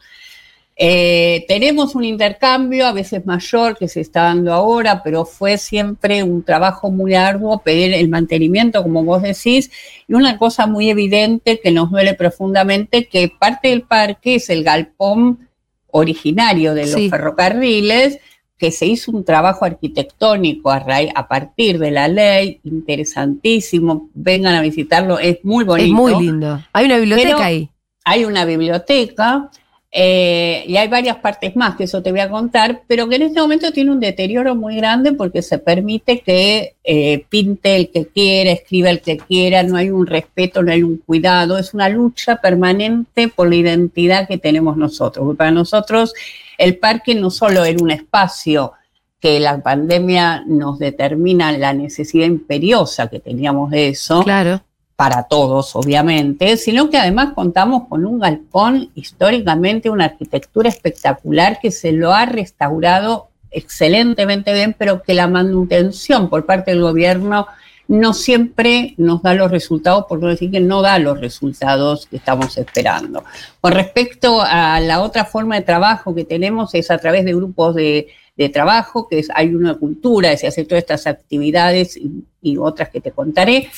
Eh, 0.76 1.46
tenemos 1.48 1.94
un 1.94 2.04
intercambio, 2.04 2.88
a 2.88 2.94
veces 2.94 3.26
mayor, 3.26 3.78
que 3.78 3.88
se 3.88 4.02
está 4.02 4.24
dando 4.24 4.52
ahora, 4.54 5.04
pero 5.04 5.24
fue 5.24 5.58
siempre 5.60 6.24
un 6.24 6.42
trabajo 6.44 6.90
muy 6.90 7.14
arduo 7.14 7.60
pedir 7.62 7.94
el 7.94 8.10
mantenimiento, 8.10 8.82
como 8.82 9.04
vos 9.04 9.22
decís, 9.22 9.70
y 10.08 10.14
una 10.16 10.38
cosa 10.40 10.66
muy 10.66 10.90
evidente 10.90 11.60
que 11.62 11.72
nos 11.72 11.92
duele 11.92 12.16
profundamente, 12.16 13.06
que 13.06 13.30
parte 13.30 13.68
del 13.70 13.84
parque 13.84 14.36
es 14.36 14.50
el 14.50 14.64
galpón 14.64 15.48
originario 15.92 16.74
de 16.74 16.82
los 16.88 16.94
Sí. 16.96 17.10
ferrocarriles, 17.10 18.18
que 18.58 18.72
se 18.72 18.86
hizo 18.88 19.12
un 19.12 19.24
trabajo 19.26 19.66
arquitectónico 19.66 20.72
a, 20.72 20.80
raíz- 20.84 21.12
a 21.14 21.28
partir 21.28 21.78
de 21.78 21.92
la 21.92 22.08
ley, 22.08 22.62
interesantísimo, 22.64 24.10
vengan 24.14 24.56
a 24.56 24.62
visitarlo, 24.62 25.20
es 25.20 25.38
muy 25.44 25.66
bonito. 25.66 25.86
Es 25.88 25.92
muy 25.92 26.26
lindo. 26.26 26.62
Hay 26.74 26.86
una 26.86 26.98
biblioteca 26.98 27.46
ahí. 27.46 27.70
hay 28.06 28.26
una 28.26 28.44
biblioteca 28.46 29.50
eh, 29.96 30.64
y 30.68 30.76
hay 30.76 30.88
varias 30.88 31.18
partes 31.18 31.56
más 31.56 31.76
que 31.76 31.84
eso 31.84 32.02
te 32.02 32.10
voy 32.10 32.22
a 32.22 32.30
contar, 32.30 32.82
pero 32.88 33.08
que 33.08 33.18
en 33.18 33.22
este 33.22 33.40
momento 33.40 33.72
tiene 33.72 33.92
un 33.92 34.00
deterioro 34.00 34.56
muy 34.56 34.76
grande 34.78 35.14
porque 35.14 35.44
se 35.44 35.60
permite 35.60 36.22
que 36.22 36.74
eh, 36.84 37.24
pinte 37.30 37.76
el 37.76 37.92
que 37.92 38.08
quiera, 38.08 38.50
escriba 38.50 38.90
el 38.90 39.02
que 39.02 39.18
quiera, 39.18 39.62
no 39.62 39.78
hay 39.78 39.92
un 39.92 40.08
respeto, 40.08 40.64
no 40.64 40.72
hay 40.72 40.82
un 40.82 40.98
cuidado, 40.98 41.60
es 41.60 41.76
una 41.76 41.90
lucha 41.90 42.38
permanente 42.38 43.28
por 43.28 43.48
la 43.48 43.56
identidad 43.56 44.28
que 44.28 44.40
tenemos 44.40 44.78
nosotros. 44.78 45.26
Porque 45.26 45.38
para 45.38 45.52
nosotros 45.52 46.16
el 46.58 46.80
parque 46.80 47.14
no 47.14 47.30
solo 47.30 47.64
era 47.64 47.78
un 47.80 47.92
espacio 47.92 48.72
que 49.20 49.40
la 49.40 49.62
pandemia 49.62 50.44
nos 50.48 50.80
determina 50.80 51.56
la 51.56 51.72
necesidad 51.72 52.26
imperiosa 52.26 53.10
que 53.10 53.20
teníamos 53.20 53.70
de 53.70 53.90
eso, 53.90 54.24
Claro. 54.24 54.64
Para 54.96 55.24
todos, 55.24 55.76
obviamente, 55.76 56.58
sino 56.58 56.90
que 56.90 56.98
además 56.98 57.34
contamos 57.34 57.88
con 57.88 58.06
un 58.06 58.20
galpón 58.20 58.92
históricamente, 58.96 59.90
una 59.90 60.06
arquitectura 60.06 60.70
espectacular 60.70 61.60
que 61.60 61.72
se 61.72 61.92
lo 61.92 62.14
ha 62.14 62.26
restaurado 62.26 63.30
excelentemente 63.50 64.54
bien, 64.54 64.76
pero 64.78 65.02
que 65.02 65.14
la 65.14 65.28
manutención 65.28 66.30
por 66.30 66.46
parte 66.46 66.72
del 66.72 66.82
gobierno 66.82 67.48
no 67.88 68.14
siempre 68.14 68.94
nos 68.98 69.22
da 69.22 69.34
los 69.34 69.52
resultados, 69.52 70.06
por 70.08 70.20
no 70.20 70.28
decir 70.28 70.52
que 70.52 70.60
no 70.60 70.82
da 70.82 70.98
los 71.00 71.20
resultados 71.20 72.08
que 72.08 72.18
estamos 72.18 72.58
esperando. 72.58 73.24
Con 73.62 73.74
respecto 73.74 74.42
a 74.42 74.80
la 74.80 75.02
otra 75.02 75.26
forma 75.26 75.56
de 75.56 75.62
trabajo 75.62 76.16
que 76.16 76.24
tenemos 76.24 76.74
es 76.76 76.90
a 76.92 76.98
través 76.98 77.26
de 77.26 77.34
grupos 77.36 77.76
de, 77.76 78.08
trabajo, 78.52 79.08
que 79.08 79.20
es, 79.20 79.30
hay 79.36 79.54
una 79.54 79.76
cultura, 79.76 80.36
se 80.38 80.48
hace 80.48 80.66
todas 80.66 80.82
estas 80.82 81.06
actividades 81.08 82.00
y 82.42 82.58
otras 82.58 82.90
que 82.90 83.00
te 83.00 83.12
contaré, 83.12 83.70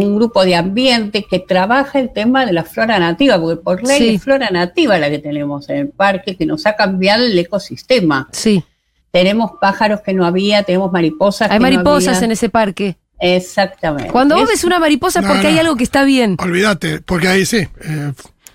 un 0.00 0.16
grupo 0.16 0.42
de 0.44 0.54
ambiente 0.54 1.26
que 1.28 1.38
trabaja 1.38 1.98
el 1.98 2.10
tema 2.14 2.46
de 2.46 2.52
la 2.54 2.64
flora 2.64 2.98
nativa, 2.98 3.38
porque 3.38 3.60
por 3.62 3.86
ley 3.86 3.98
Sí. 3.98 4.08
es 4.14 4.22
flora 4.22 4.48
nativa 4.50 4.96
la 4.98 5.10
que 5.10 5.18
tenemos 5.18 5.68
en 5.68 5.76
el 5.76 5.88
parque, 5.90 6.34
que 6.34 6.46
nos 6.46 6.64
ha 6.64 6.76
cambiado 6.76 7.24
el 7.26 7.38
ecosistema. 7.38 8.26
Sí. 8.32 8.64
Tenemos 9.10 9.50
pájaros 9.60 10.00
que 10.00 10.14
no 10.14 10.24
había, 10.24 10.62
tenemos 10.62 10.90
mariposas 10.90 11.50
Hay 11.50 11.58
que 11.58 11.64
no 11.64 11.70
mariposas 11.70 12.16
había. 12.16 12.24
en 12.24 12.32
ese 12.32 12.48
parque. 12.48 12.96
Exactamente. 13.20 14.10
Cuando 14.10 14.34
vos 14.36 14.44
Es- 14.44 14.50
ves 14.50 14.64
una 14.64 14.78
mariposa 14.78 15.20
es 15.20 15.26
No, 15.26 15.32
porque 15.32 15.48
no. 15.48 15.52
hay 15.52 15.58
algo 15.58 15.76
que 15.76 15.84
está 15.84 16.04
bien. 16.04 16.36
Olvídate, 16.38 17.02
porque 17.02 17.28
ahí 17.28 17.44
sí. 17.44 17.58
eh, 17.58 18.12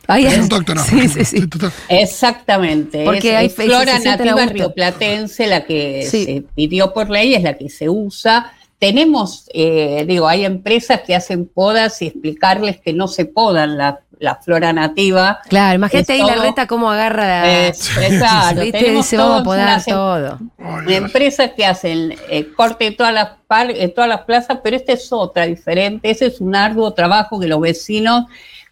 Ahí 0.07 0.25
es 0.25 0.39
autóctono. 0.39 0.81
Sí, 0.89 1.07
sí, 1.09 1.23
sí. 1.25 1.47
Exactamente. 1.89 3.03
Porque 3.05 3.29
es, 3.31 3.35
hay 3.35 3.49
flora 3.49 3.99
nativa 3.99 4.45
rioplatense 4.45 5.47
la 5.47 5.65
que 5.65 6.07
Sí. 6.09 6.25
se 6.25 6.43
pidió 6.55 6.93
por 6.93 7.09
ley, 7.09 7.35
es 7.35 7.43
la 7.43 7.53
que 7.57 7.69
se 7.69 7.89
usa. 7.89 8.53
Tenemos, 8.79 9.49
eh, 9.53 10.05
digo, 10.07 10.27
hay 10.27 10.45
empresas 10.45 11.01
que 11.01 11.15
hacen 11.15 11.47
podas 11.47 12.01
y 12.01 12.07
explicarles 12.07 12.79
que 12.79 12.93
no 12.93 13.07
se 13.07 13.25
podan 13.25 13.75
la, 13.77 14.01
la 14.19 14.35
flora 14.35 14.71
nativa. 14.71 15.39
Claro, 15.49 15.75
imagínate 15.75 16.13
ahí 16.13 16.19
la 16.21 16.35
todo- 16.35 16.43
reta 16.43 16.67
cómo 16.67 16.91
agarra 16.91 17.25
la. 17.27 17.67
¿Viste? 17.71 18.71
tenemos 18.79 19.05
Dice, 19.05 19.17
vamos 19.17 19.41
a 19.41 19.43
podar 19.43 19.79
em- 19.79 19.93
todo. 19.95 20.39
Empresas 20.87 21.51
que 21.55 21.65
hacen 21.65 22.15
eh, 22.29 22.47
corte 22.55 22.85
de 22.85 22.91
todas 22.91 23.13
las 23.13 23.29
par- 23.47 23.71
en 23.71 23.93
todas 23.93 24.09
las 24.09 24.21
plazas, 24.21 24.59
pero 24.63 24.75
esta 24.75 24.93
es 24.93 25.11
otra 25.11 25.45
diferente. 25.47 26.09
Ese 26.11 26.27
es 26.27 26.39
un 26.39 26.55
arduo 26.55 26.93
trabajo 26.93 27.39
que 27.39 27.47
los 27.47 27.59
vecinos 27.59 28.25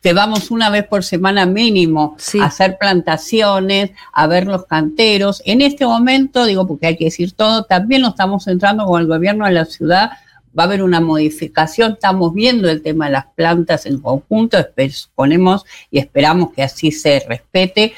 que 0.06 0.14
vamos 0.14 0.52
una 0.52 0.70
vez 0.70 0.86
por 0.86 1.04
semana 1.04 1.48
mínimo 1.48 2.14
Sí. 2.20 2.40
a 2.40 2.46
hacer 2.46 2.78
plantaciones, 2.78 3.90
a 4.14 4.28
ver 4.28 4.46
los 4.46 4.68
canteros. 4.68 5.42
En 5.46 5.62
este 5.62 5.84
momento, 5.84 6.46
digo, 6.46 6.68
porque 6.68 6.86
hay 6.86 6.96
que 6.96 7.06
decir 7.06 7.32
todo, 7.32 7.64
también 7.64 8.04
lo 8.04 8.10
estamos 8.10 8.46
entrando 8.46 8.86
con 8.86 9.02
el 9.02 9.08
gobierno 9.08 9.48
de 9.48 9.54
la 9.54 9.66
ciudad. 9.66 10.12
Va 10.58 10.62
a 10.62 10.66
haber 10.68 10.84
una 10.84 11.02
modificación, 11.02 11.94
estamos 11.94 12.36
viendo 12.36 12.70
el 12.70 12.84
tema 12.84 13.08
de 13.08 13.14
las 13.14 13.26
plantas 13.34 13.88
en 13.88 14.00
conjunto, 14.00 14.60
suponemos 14.92 15.66
y 15.90 15.98
esperamos 15.98 16.54
que 16.54 16.62
así 16.62 16.92
se 16.92 17.26
respete, 17.28 17.94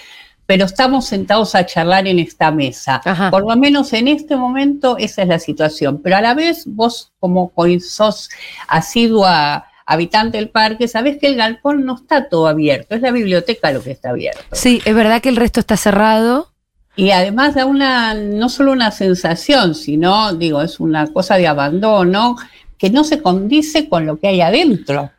pero 0.46 0.64
estamos 0.64 1.08
sentados 1.08 1.56
a 1.56 1.66
charlar 1.66 2.08
en 2.08 2.20
esta 2.20 2.52
mesa. 2.52 3.02
Ajá. 3.04 3.32
Por 3.32 3.46
lo 3.46 3.58
menos 3.58 3.92
en 3.92 4.08
este 4.08 4.38
momento 4.38 4.96
esa 4.98 5.24
es 5.24 5.28
la 5.28 5.40
situación, 5.40 6.00
pero 6.02 6.16
a 6.16 6.22
la 6.22 6.34
vez 6.34 6.64
vos 6.68 7.12
como 7.20 7.52
sos 7.82 8.30
asidua 8.70 9.67
habitante 9.88 10.38
del 10.38 10.50
parque, 10.50 10.88
sabés 10.88 11.18
que 11.18 11.28
el 11.28 11.38
galpón 11.38 11.86
no 11.86 11.96
está 11.96 12.28
todo 12.28 12.48
abierto, 12.48 12.94
es 12.94 13.02
la 13.02 13.12
biblioteca 13.12 13.72
lo 13.72 13.82
que 13.82 13.92
está 13.92 14.10
abierto. 14.10 14.44
Sí, 14.52 14.82
es 14.86 14.94
verdad 14.94 15.22
que 15.22 15.30
el 15.30 15.38
resto 15.38 15.62
está 15.62 15.78
cerrado. 15.78 16.52
Y 16.98 17.12
además 17.12 17.56
da 17.56 17.66
una, 17.66 18.14
no 18.14 18.50
solo 18.50 18.74
una 18.74 18.92
sensación, 18.92 19.76
sino, 19.76 20.34
digo, 20.34 20.62
es 20.62 20.80
una 20.80 21.08
cosa 21.08 21.36
de 21.38 21.48
abandono 21.48 22.36
que 22.78 22.90
no 22.90 23.04
se 23.04 23.22
condice 23.22 23.88
con 23.88 24.06
lo 24.06 24.20
que 24.20 24.28
hay 24.28 24.42
adentro. 24.42 25.10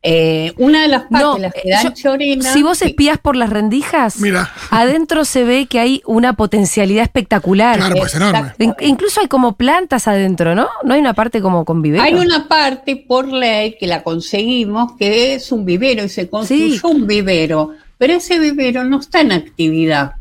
Eh, 0.00 0.52
una 0.58 0.82
de 0.82 0.88
las 0.88 1.02
partes, 1.02 1.20
No, 1.20 1.38
las 1.38 1.52
que 1.52 1.60
eh, 1.68 1.72
dan 1.72 1.82
yo- 1.84 1.90
Chorena, 1.94 2.52
Si 2.52 2.62
vos 2.62 2.80
espías 2.82 3.18
por 3.18 3.34
las 3.34 3.50
rendijas, 3.50 4.20
Mira, 4.20 4.48
adentro 4.70 5.24
se 5.24 5.42
ve 5.42 5.66
que 5.66 5.80
hay 5.80 6.02
una 6.06 6.34
potencialidad 6.34 7.02
espectacular. 7.02 7.78
claro, 7.78 7.96
pues 7.96 8.14
es 8.14 8.20
enorme. 8.20 8.52
In- 8.60 8.74
incluso 8.80 9.20
hay 9.20 9.26
como 9.26 9.56
plantas 9.56 10.06
adentro, 10.06 10.54
¿no? 10.54 10.68
No 10.84 10.94
hay 10.94 11.00
una 11.00 11.14
parte 11.14 11.40
como 11.40 11.64
con 11.64 11.82
vivero. 11.82 12.02
Hay 12.04 12.14
una 12.14 12.46
parte 12.46 12.94
por 13.08 13.26
ley 13.26 13.76
que 13.78 13.88
la 13.88 14.04
conseguimos 14.04 14.92
que 14.96 15.34
es 15.34 15.50
un 15.50 15.64
vivero 15.64 16.04
y 16.04 16.08
se 16.08 16.28
construyó 16.30 16.74
Sí. 16.74 16.80
un 16.84 17.06
vivero, 17.08 17.72
pero 17.98 18.12
ese 18.12 18.38
vivero 18.38 18.84
no 18.84 19.00
está 19.00 19.20
en 19.20 19.32
actividad, 19.32 20.12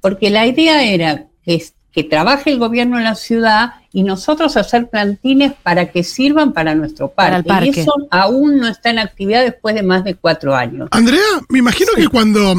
porque 0.00 0.30
la 0.30 0.46
idea 0.46 0.82
era 0.82 1.26
que, 1.44 1.62
que 1.96 2.04
trabaje 2.04 2.50
el 2.50 2.58
gobierno 2.58 2.98
en 2.98 3.04
la 3.04 3.14
ciudad 3.14 3.76
y 3.90 4.02
nosotros 4.02 4.58
hacer 4.58 4.90
plantines 4.90 5.54
para 5.62 5.90
que 5.90 6.04
sirvan 6.04 6.52
para 6.52 6.74
nuestro 6.74 7.08
parque. 7.10 7.42
Para 7.42 7.60
parque. 7.60 7.72
Y 7.74 7.80
eso 7.80 7.94
aún 8.10 8.58
no 8.58 8.68
está 8.68 8.90
en 8.90 8.98
actividad 8.98 9.42
después 9.42 9.74
de 9.74 9.82
más 9.82 10.04
de 10.04 10.14
cuatro 10.14 10.54
años. 10.54 10.90
Andrea, 10.90 11.24
me 11.48 11.60
imagino 11.60 11.92
que 11.96 12.06
cuando, 12.08 12.54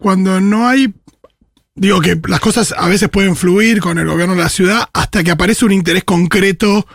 cuando 0.00 0.40
no 0.40 0.66
hay. 0.66 0.92
Digo 1.76 2.00
que 2.00 2.16
las 2.28 2.38
cosas 2.38 2.72
a 2.78 2.86
veces 2.86 3.08
pueden 3.08 3.34
fluir 3.34 3.80
con 3.80 3.98
el 3.98 4.06
gobierno 4.06 4.36
de 4.36 4.42
la 4.42 4.48
ciudad 4.48 4.88
hasta 4.92 5.24
que 5.24 5.32
aparece 5.32 5.64
un 5.64 5.72
interés 5.72 6.04
concreto, 6.04 6.86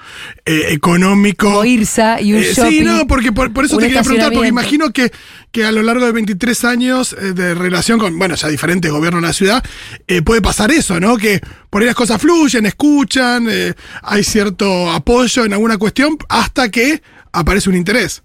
eh, 0.45 0.67
económico. 0.69 1.47
Como 1.47 1.65
Irsa 1.65 2.21
y 2.21 2.31
un 2.31 2.39
Eh, 2.39 2.53
shopping. 2.53 2.69
sí, 2.71 2.79
no, 2.85 3.05
porque 3.05 3.33
por, 3.33 3.51
por 3.51 3.65
eso 3.65 3.75
te 3.75 3.87
quería 3.87 4.03
preguntar, 4.03 4.31
porque 4.31 4.47
imagino 4.47 4.91
que, 4.93 5.11
que 5.51 5.65
a 5.65 5.73
lo 5.73 5.83
largo 5.83 6.05
de 6.05 6.13
23 6.13 6.63
años 6.63 7.11
eh, 7.11 7.33
de 7.33 7.55
relación 7.55 7.99
con, 7.99 8.17
bueno, 8.17 8.35
ya 8.35 8.47
diferentes 8.47 8.89
gobiernos 8.89 9.21
de 9.21 9.27
la 9.27 9.33
ciudad, 9.33 9.61
eh, 10.07 10.21
puede 10.21 10.41
pasar 10.41 10.71
eso, 10.71 10.97
¿no? 10.97 11.17
Que 11.17 11.41
por 11.69 11.81
ahí 11.81 11.85
las 11.85 11.95
cosas 11.95 12.21
fluyen, 12.21 12.65
escuchan, 12.65 13.47
eh, 13.49 13.73
hay 14.01 14.23
cierto 14.23 14.89
apoyo 14.91 15.43
en 15.43 15.51
alguna 15.51 15.77
cuestión 15.77 16.17
hasta 16.29 16.69
que 16.69 17.01
aparece 17.33 17.67
un 17.69 17.75
interés. 17.75 18.23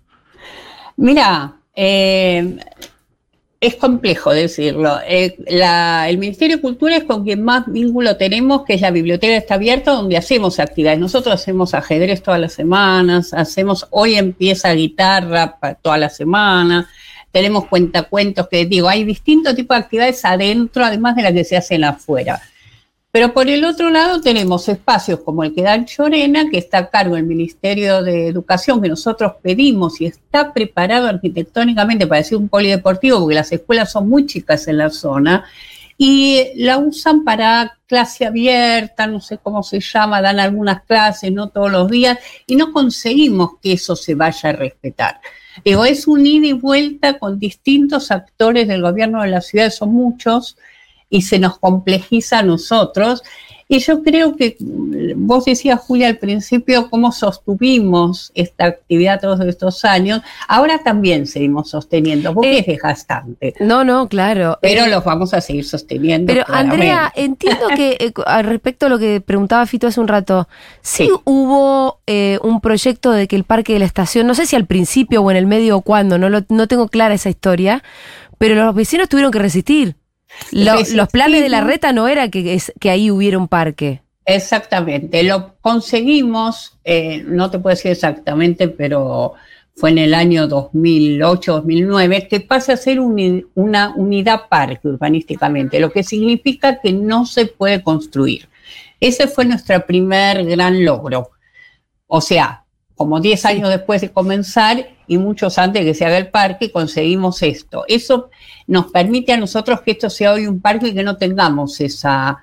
Mira, 0.98 1.56
eh, 1.74 2.58
es 3.66 3.76
complejo 3.76 4.32
decirlo. 4.32 4.98
Eh, 5.06 5.36
la- 5.48 6.08
el 6.08 6.18
Ministerio 6.18 6.56
de 6.56 6.62
Cultura 6.62 6.96
es 6.96 7.04
con 7.04 7.24
quien 7.24 7.42
más 7.42 7.64
vínculo 7.66 8.16
tenemos, 8.16 8.64
que 8.64 8.74
es 8.74 8.80
la 8.80 8.90
biblioteca 8.90 9.36
está 9.36 9.54
abierta, 9.54 9.92
donde 9.92 10.16
hacemos 10.16 10.60
actividades. 10.60 10.98
Nosotros 11.00 11.34
hacemos 11.34 11.74
ajedrez 11.74 12.22
todas 12.22 12.40
las 12.40 12.52
semanas, 12.52 13.32
hacemos, 13.32 13.86
hoy 13.90 14.16
empieza 14.16 14.72
guitarra 14.72 15.58
toda 15.82 15.98
la 15.98 16.08
semana, 16.08 16.88
tenemos 17.32 17.66
cuentacuentos 17.66 18.48
que 18.48 18.64
digo, 18.66 18.88
hay 18.88 19.04
distintos 19.04 19.54
tipos 19.54 19.76
de 19.76 19.82
actividades 19.82 20.24
adentro, 20.24 20.84
además 20.84 21.16
de 21.16 21.22
las 21.22 21.32
que 21.32 21.44
se 21.44 21.56
hacen 21.56 21.84
afuera. 21.84 22.40
Pero 23.14 23.32
por 23.32 23.48
el 23.48 23.64
otro 23.64 23.90
lado 23.90 24.20
tenemos 24.20 24.68
espacios 24.68 25.20
como 25.20 25.44
el 25.44 25.54
que 25.54 25.62
da 25.62 25.76
en 25.76 25.84
Chorena, 25.84 26.50
que 26.50 26.58
está 26.58 26.78
a 26.78 26.90
cargo 26.90 27.14
del 27.14 27.22
Ministerio 27.22 28.02
de 28.02 28.26
Educación, 28.26 28.82
que 28.82 28.88
nosotros 28.88 29.34
pedimos 29.40 30.00
y 30.00 30.06
está 30.06 30.52
preparado 30.52 31.06
arquitectónicamente 31.06 32.08
para 32.08 32.24
ser 32.24 32.38
un 32.38 32.48
polideportivo, 32.48 33.20
porque 33.20 33.36
las 33.36 33.52
escuelas 33.52 33.92
son 33.92 34.08
muy 34.08 34.26
chicas 34.26 34.66
en 34.66 34.78
la 34.78 34.90
zona, 34.90 35.44
y 35.96 36.48
la 36.56 36.78
usan 36.78 37.22
para 37.22 37.78
clase 37.86 38.26
abierta, 38.26 39.06
no 39.06 39.20
sé 39.20 39.38
cómo 39.38 39.62
se 39.62 39.78
llama, 39.78 40.20
dan 40.20 40.40
algunas 40.40 40.82
clases, 40.82 41.30
no 41.30 41.50
todos 41.50 41.70
los 41.70 41.88
días, 41.88 42.18
y 42.48 42.56
no 42.56 42.72
conseguimos 42.72 43.60
que 43.62 43.74
eso 43.74 43.94
se 43.94 44.16
vaya 44.16 44.48
a 44.48 44.54
respetar. 44.54 45.20
Digo, 45.64 45.84
es 45.84 46.08
un 46.08 46.26
ida 46.26 46.48
y 46.48 46.52
vuelta 46.52 47.20
con 47.20 47.38
distintos 47.38 48.10
actores 48.10 48.66
del 48.66 48.82
gobierno 48.82 49.22
de 49.22 49.28
la 49.28 49.40
ciudad, 49.40 49.70
son 49.70 49.92
muchos, 49.92 50.56
y 51.16 51.22
se 51.22 51.38
nos 51.38 51.58
complejiza 51.58 52.40
a 52.40 52.42
nosotros. 52.42 53.22
que 53.66 53.78
yo 53.78 54.02
creo 54.02 54.36
que 54.36 54.56
mm, 54.60 55.26
vos 55.26 55.46
decías, 55.46 55.80
Julia, 55.80 56.08
al 56.08 56.18
principio 56.18 56.90
cómo 56.90 57.12
sostuvimos 57.12 58.30
esta 58.34 58.66
actividad 58.66 59.20
todos 59.20 59.40
estos 59.40 59.84
años. 59.86 60.20
Ahora 60.48 60.82
también 60.84 61.26
seguimos 61.26 61.70
sosteniendo, 61.70 62.34
porque 62.34 62.56
Eh, 62.56 62.58
es 62.60 62.66
desgastante. 62.66 63.54
No, 63.60 63.82
no, 63.84 64.06
claro. 64.08 64.58
Pero 64.60 64.84
Eh, 64.84 64.90
los 64.90 65.02
vamos 65.04 65.32
a 65.32 65.40
seguir 65.40 65.64
sosteniendo. 65.64 66.30
Pero 66.32 66.44
claramente. 66.44 66.74
Andrea, 66.90 67.12
entiendo 67.16 67.66
que 67.74 67.96
eh, 68.00 68.12
al 68.26 68.44
respecto 68.44 68.86
a 68.86 68.88
lo 68.90 68.98
que 68.98 69.20
preguntaba 69.22 69.64
Fito 69.66 69.86
hace 69.86 70.00
un 70.00 70.08
rato, 70.08 70.46
sí, 70.82 71.04
Sí. 71.06 71.10
hubo 71.24 72.00
eh, 72.06 72.38
un 72.42 72.60
proyecto 72.60 73.12
de 73.12 73.26
que 73.28 73.36
el 73.36 73.44
parque 73.44 73.72
de 73.72 73.78
la 73.78 73.86
estación, 73.86 74.26
no 74.26 74.34
sé 74.34 74.44
si 74.46 74.56
al 74.56 74.66
principio 74.66 75.22
o 75.22 75.30
en 75.30 75.36
el 75.38 75.46
medio 75.46 75.78
o 75.78 75.80
cuándo, 75.80 76.18
no, 76.18 76.28
lo- 76.28 76.44
no 76.50 76.68
tengo 76.68 76.88
clara 76.88 77.14
esa 77.14 77.30
historia, 77.30 77.82
pero 78.36 78.54
los 78.56 78.74
vecinos 78.74 79.08
tuvieron 79.08 79.32
que 79.32 79.38
resistir. 79.38 79.96
Lo- 80.52 80.74
los 80.94 81.08
planes 81.08 81.42
de 81.42 81.48
la 81.48 81.60
reta 81.62 81.92
no 81.92 82.08
era 82.08 82.28
que, 82.30 82.54
es- 82.54 82.72
que 82.80 82.90
ahí 82.90 83.10
hubiera 83.10 83.38
un 83.38 83.48
parque. 83.48 84.00
Exactamente, 84.26 85.22
lo 85.22 85.54
conseguimos, 85.60 86.78
eh, 86.84 87.22
no 87.26 87.50
te 87.50 87.58
puedo 87.58 87.74
decir 87.76 87.90
exactamente, 87.90 88.68
pero 88.68 89.34
fue 89.76 89.90
en 89.90 89.98
el 89.98 90.14
año 90.14 90.46
2008-2009, 90.48 92.28
que 92.28 92.40
pasa 92.40 92.72
a 92.74 92.76
ser 92.76 93.00
una 93.00 93.92
unidad 93.96 94.42
parque 94.48 94.88
urbanísticamente, 94.88 95.80
lo 95.80 95.90
que 95.90 96.02
significa 96.02 96.80
que 96.80 96.92
no 96.92 97.26
se 97.26 97.46
puede 97.46 97.82
construir. 97.82 98.48
Ese 99.00 99.26
fue 99.28 99.44
nuestro 99.44 99.84
primer 99.84 100.44
gran 100.46 100.84
logro. 100.84 101.30
O 102.06 102.20
sea, 102.20 102.63
como 102.96 103.20
10 103.20 103.44
años 103.46 103.68
después 103.68 104.00
de 104.00 104.10
comenzar 104.10 104.88
y 105.06 105.18
muchos 105.18 105.58
antes 105.58 105.84
de 105.84 105.90
que 105.90 105.94
se 105.94 106.04
haga 106.04 106.16
el 106.16 106.28
parque, 106.28 106.70
conseguimos 106.70 107.42
esto. 107.42 107.84
Eso 107.88 108.30
nos 108.66 108.86
permite 108.86 109.32
a 109.32 109.36
nosotros 109.36 109.80
que 109.80 109.92
esto 109.92 110.08
sea 110.08 110.32
hoy 110.32 110.46
un 110.46 110.60
parque 110.60 110.88
y 110.88 110.94
que 110.94 111.02
no 111.02 111.16
tengamos 111.16 111.80
esa, 111.80 112.38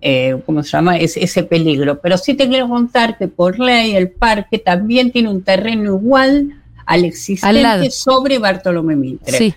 eh, 0.00 0.36
¿cómo 0.44 0.62
se 0.62 0.70
llama? 0.70 0.98
Ese, 0.98 1.24
ese 1.24 1.42
peligro. 1.42 2.00
Pero 2.00 2.18
sí 2.18 2.34
te 2.34 2.48
quiero 2.48 2.68
contar 2.68 3.16
que 3.18 3.28
por 3.28 3.58
ley 3.58 3.96
el 3.96 4.10
parque 4.10 4.58
también 4.58 5.10
tiene 5.10 5.30
un 5.30 5.42
terreno 5.42 5.96
igual 5.96 6.60
al 6.86 7.04
existente 7.04 7.90
sobre 7.90 8.38
Bartolomé 8.38 8.96
Mitre. 8.96 9.38
Sí. 9.38 9.54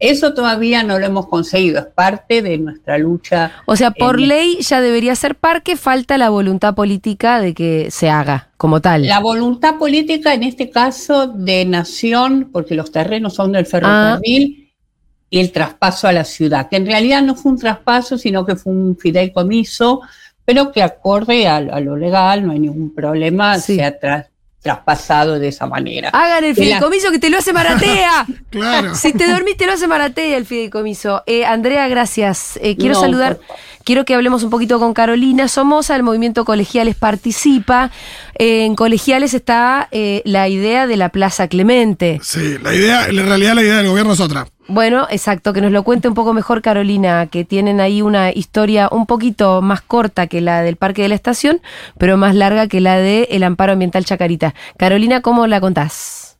Eso 0.00 0.32
todavía 0.32 0.82
no 0.82 0.98
lo 0.98 1.04
hemos 1.06 1.26
conseguido, 1.28 1.78
es 1.80 1.86
parte 1.86 2.40
de 2.40 2.56
nuestra 2.56 2.96
lucha. 2.96 3.52
O 3.66 3.76
sea, 3.76 3.90
por 3.90 4.18
en- 4.18 4.28
ley 4.28 4.58
ya 4.62 4.80
debería 4.80 5.14
ser 5.14 5.34
parque, 5.34 5.76
falta 5.76 6.16
la 6.16 6.30
voluntad 6.30 6.74
política 6.74 7.38
de 7.38 7.52
que 7.52 7.90
se 7.90 8.08
haga 8.08 8.48
como 8.56 8.80
tal. 8.80 9.06
La 9.06 9.20
voluntad 9.20 9.76
política, 9.76 10.32
en 10.32 10.42
este 10.42 10.70
caso, 10.70 11.26
de 11.26 11.66
nación, 11.66 12.48
porque 12.50 12.74
los 12.74 12.90
terrenos 12.90 13.34
son 13.34 13.54
Ah. 13.54 13.58
del 13.58 13.66
ferrocarril, 13.66 14.72
y 15.32 15.38
el 15.38 15.52
traspaso 15.52 16.08
a 16.08 16.12
la 16.12 16.24
ciudad, 16.24 16.68
que 16.68 16.76
en 16.76 16.86
realidad 16.86 17.22
no 17.22 17.36
fue 17.36 17.52
un 17.52 17.58
traspaso, 17.58 18.16
sino 18.18 18.44
que 18.46 18.56
fue 18.56 18.72
un 18.72 18.96
fideicomiso, 18.98 20.00
pero 20.44 20.72
que 20.72 20.82
acorde 20.82 21.46
a, 21.46 21.58
a 21.58 21.78
lo 21.80 21.96
legal, 21.96 22.44
no 22.44 22.52
hay 22.52 22.58
ningún 22.58 22.92
problema, 22.94 23.58
Sí. 23.58 23.76
se 23.76 23.84
ha 23.84 23.96
traspasado 24.62 25.38
de 25.38 25.48
esa 25.48 25.66
manera. 25.66 26.10
Hagan 26.10 26.44
el 26.44 26.50
la- 26.50 26.54
fideicomiso 26.54 27.10
que 27.10 27.18
te 27.18 27.30
lo 27.30 27.38
hace 27.38 27.52
Maratea. 27.52 28.26
Claro. 28.50 28.94
Si 28.96 29.12
te 29.12 29.28
dormiste, 29.30 29.64
lo 29.66 29.72
hace 29.72 29.86
Maratea 29.86 30.36
el 30.36 30.44
fideicomiso. 30.44 31.22
Eh, 31.26 31.44
Andrea, 31.44 31.86
gracias. 31.88 32.58
Eh, 32.62 32.76
quiero 32.76 32.94
No, 32.94 33.00
saludar, 33.00 33.36
por 33.36 33.56
quiero 33.84 34.04
que 34.04 34.14
hablemos 34.14 34.42
un 34.42 34.50
poquito 34.50 34.78
con 34.80 34.92
Carolina 34.92 35.46
Somoza, 35.46 35.94
el 35.96 36.02
movimiento 36.02 36.44
Colegiales 36.44 36.96
participa. 36.96 37.90
Eh, 38.38 38.64
en 38.64 38.74
Colegiales 38.74 39.34
está 39.34 39.88
eh, 39.92 40.22
la 40.24 40.48
idea 40.48 40.86
de 40.88 40.96
la 40.96 41.10
Plaza 41.10 41.46
Clemente. 41.48 42.18
Sí, 42.22 42.56
la 42.62 42.74
idea, 42.74 43.06
en 43.06 43.24
realidad 43.24 43.54
la 43.54 43.62
idea 43.62 43.76
del 43.76 43.88
gobierno 43.88 44.12
es 44.14 44.20
otra. 44.20 44.46
Bueno, 44.72 45.08
exacto, 45.10 45.52
que 45.52 45.60
nos 45.60 45.72
lo 45.72 45.82
cuente 45.82 46.06
un 46.06 46.14
poco 46.14 46.32
mejor 46.32 46.62
Carolina, 46.62 47.26
que 47.26 47.44
tienen 47.44 47.80
ahí 47.80 48.02
una 48.02 48.30
historia 48.30 48.88
un 48.92 49.04
poquito 49.04 49.62
más 49.62 49.82
corta 49.82 50.28
que 50.28 50.40
la 50.40 50.62
del 50.62 50.76
Parque 50.76 51.02
de 51.02 51.08
la 51.08 51.16
Estación, 51.16 51.60
pero 51.98 52.16
más 52.16 52.36
larga 52.36 52.68
que 52.68 52.80
la 52.80 52.96
del 52.98 53.26
el 53.30 53.42
Amparo 53.42 53.72
Ambiental 53.72 54.04
Chacarita. 54.04 54.54
Carolina, 54.76 55.22
¿cómo 55.22 55.48
la 55.48 55.60
contás? 55.60 56.38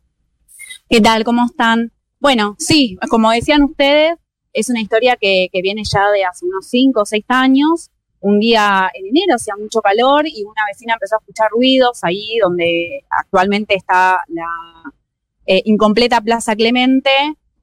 ¿Qué 0.89 1.01
tal? 1.01 1.25
¿Cómo 1.25 1.45
están? 1.45 1.91
Bueno, 2.21 2.55
sí, 2.61 2.97
como 3.09 3.33
decían 3.33 3.65
ustedes, 3.65 4.15
es 4.53 4.71
una 4.71 4.81
historia 4.81 5.17
que, 5.21 5.49
que 5.53 5.61
viene 5.61 5.83
ya 5.83 6.09
de 6.13 6.25
hace 6.25 6.45
unos 6.45 6.69
5 6.69 7.01
o 7.01 7.05
6 7.05 7.25
años. 7.27 7.91
Un 8.21 8.39
día 8.39 8.89
en 8.95 9.07
enero 9.07 9.35
hacía 9.35 9.55
mucho 9.59 9.81
calor 9.81 10.29
y 10.29 10.45
una 10.45 10.63
vecina 10.71 10.93
empezó 10.93 11.17
a 11.17 11.19
escuchar 11.19 11.51
ruidos 11.51 11.99
ahí 12.05 12.39
donde 12.41 13.03
actualmente 13.11 13.75
está 13.75 14.23
la 14.29 14.47
eh, 15.47 15.63
incompleta 15.65 16.21
Plaza 16.21 16.55
Clemente 16.55 17.11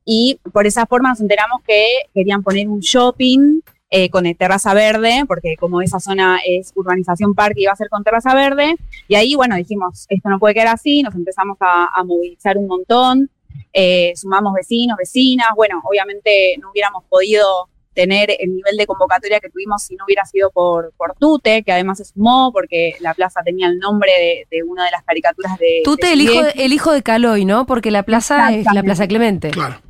y 0.09 0.39
por 0.53 0.65
esa 0.65 0.85
forma 0.85 1.09
nos 1.09 1.19
enteramos 1.19 1.61
que 1.67 1.85
querían 2.13 2.41
poner 2.41 2.69
un 2.69 2.79
shopping 2.79 3.59
eh, 3.89 4.09
con 4.09 4.23
terraza 4.35 4.73
verde, 4.73 5.25
porque 5.27 5.57
como 5.59 5.81
esa 5.81 5.99
zona 5.99 6.39
es 6.45 6.71
urbanización 6.75 7.35
parque, 7.35 7.63
iba 7.63 7.73
a 7.73 7.75
ser 7.75 7.89
con 7.89 8.05
terraza 8.05 8.33
verde. 8.33 8.75
Y 9.09 9.15
ahí, 9.15 9.35
bueno, 9.35 9.57
dijimos, 9.57 10.05
esto 10.07 10.29
no 10.29 10.39
puede 10.39 10.53
quedar 10.53 10.69
así, 10.69 11.03
nos 11.03 11.13
empezamos 11.13 11.57
a, 11.59 11.89
a 11.93 12.03
movilizar 12.05 12.57
un 12.57 12.67
montón, 12.67 13.29
eh, 13.73 14.13
sumamos 14.15 14.53
vecinos, 14.53 14.95
vecinas, 14.97 15.49
bueno, 15.57 15.81
obviamente 15.83 16.55
no 16.61 16.71
hubiéramos 16.71 17.03
podido 17.09 17.67
tener 17.93 18.29
el 18.39 18.55
nivel 18.55 18.77
de 18.77 18.87
convocatoria 18.87 19.41
que 19.41 19.49
tuvimos 19.49 19.83
si 19.83 19.97
no 19.97 20.05
hubiera 20.05 20.23
sido 20.23 20.51
por, 20.51 20.93
por 20.95 21.15
Tute, 21.15 21.63
que 21.63 21.73
además 21.73 21.97
se 21.97 22.05
sumó 22.05 22.51
porque 22.53 22.93
la 23.01 23.13
plaza 23.13 23.41
tenía 23.43 23.67
el 23.67 23.77
nombre 23.79 24.11
de, 24.11 24.47
de 24.55 24.63
una 24.63 24.85
de 24.85 24.91
las 24.91 25.03
caricaturas 25.03 25.57
de... 25.57 25.81
Tute, 25.83 26.07
de 26.07 26.13
el 26.13 26.21
hijo, 26.21 26.41
el 26.55 26.71
hijo 26.71 26.93
de 26.93 27.03
Caloy, 27.03 27.43
¿no? 27.43 27.65
Porque 27.65 27.91
la 27.91 28.03
plaza 28.03 28.53
es 28.53 28.67
la. 28.71 28.83
Plaza 28.83 29.07
Clemente. 29.07 29.49
Claro. 29.49 29.81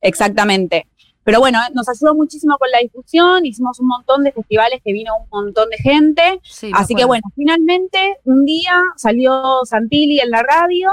Exactamente. 0.00 0.86
Pero 1.22 1.38
bueno, 1.38 1.58
nos 1.74 1.88
ayudó 1.88 2.14
muchísimo 2.14 2.56
con 2.58 2.70
la 2.70 2.78
difusión, 2.78 3.44
hicimos 3.44 3.78
un 3.78 3.88
montón 3.88 4.24
de 4.24 4.32
festivales 4.32 4.80
que 4.82 4.92
vino 4.92 5.12
un 5.22 5.28
montón 5.30 5.68
de 5.68 5.76
gente. 5.76 6.40
Sí, 6.42 6.70
Así 6.74 6.94
que 6.94 7.04
bueno, 7.04 7.22
finalmente 7.36 8.16
un 8.24 8.44
día 8.44 8.82
salió 8.96 9.60
Santilli 9.64 10.20
en 10.20 10.30
la 10.30 10.42
radio 10.42 10.90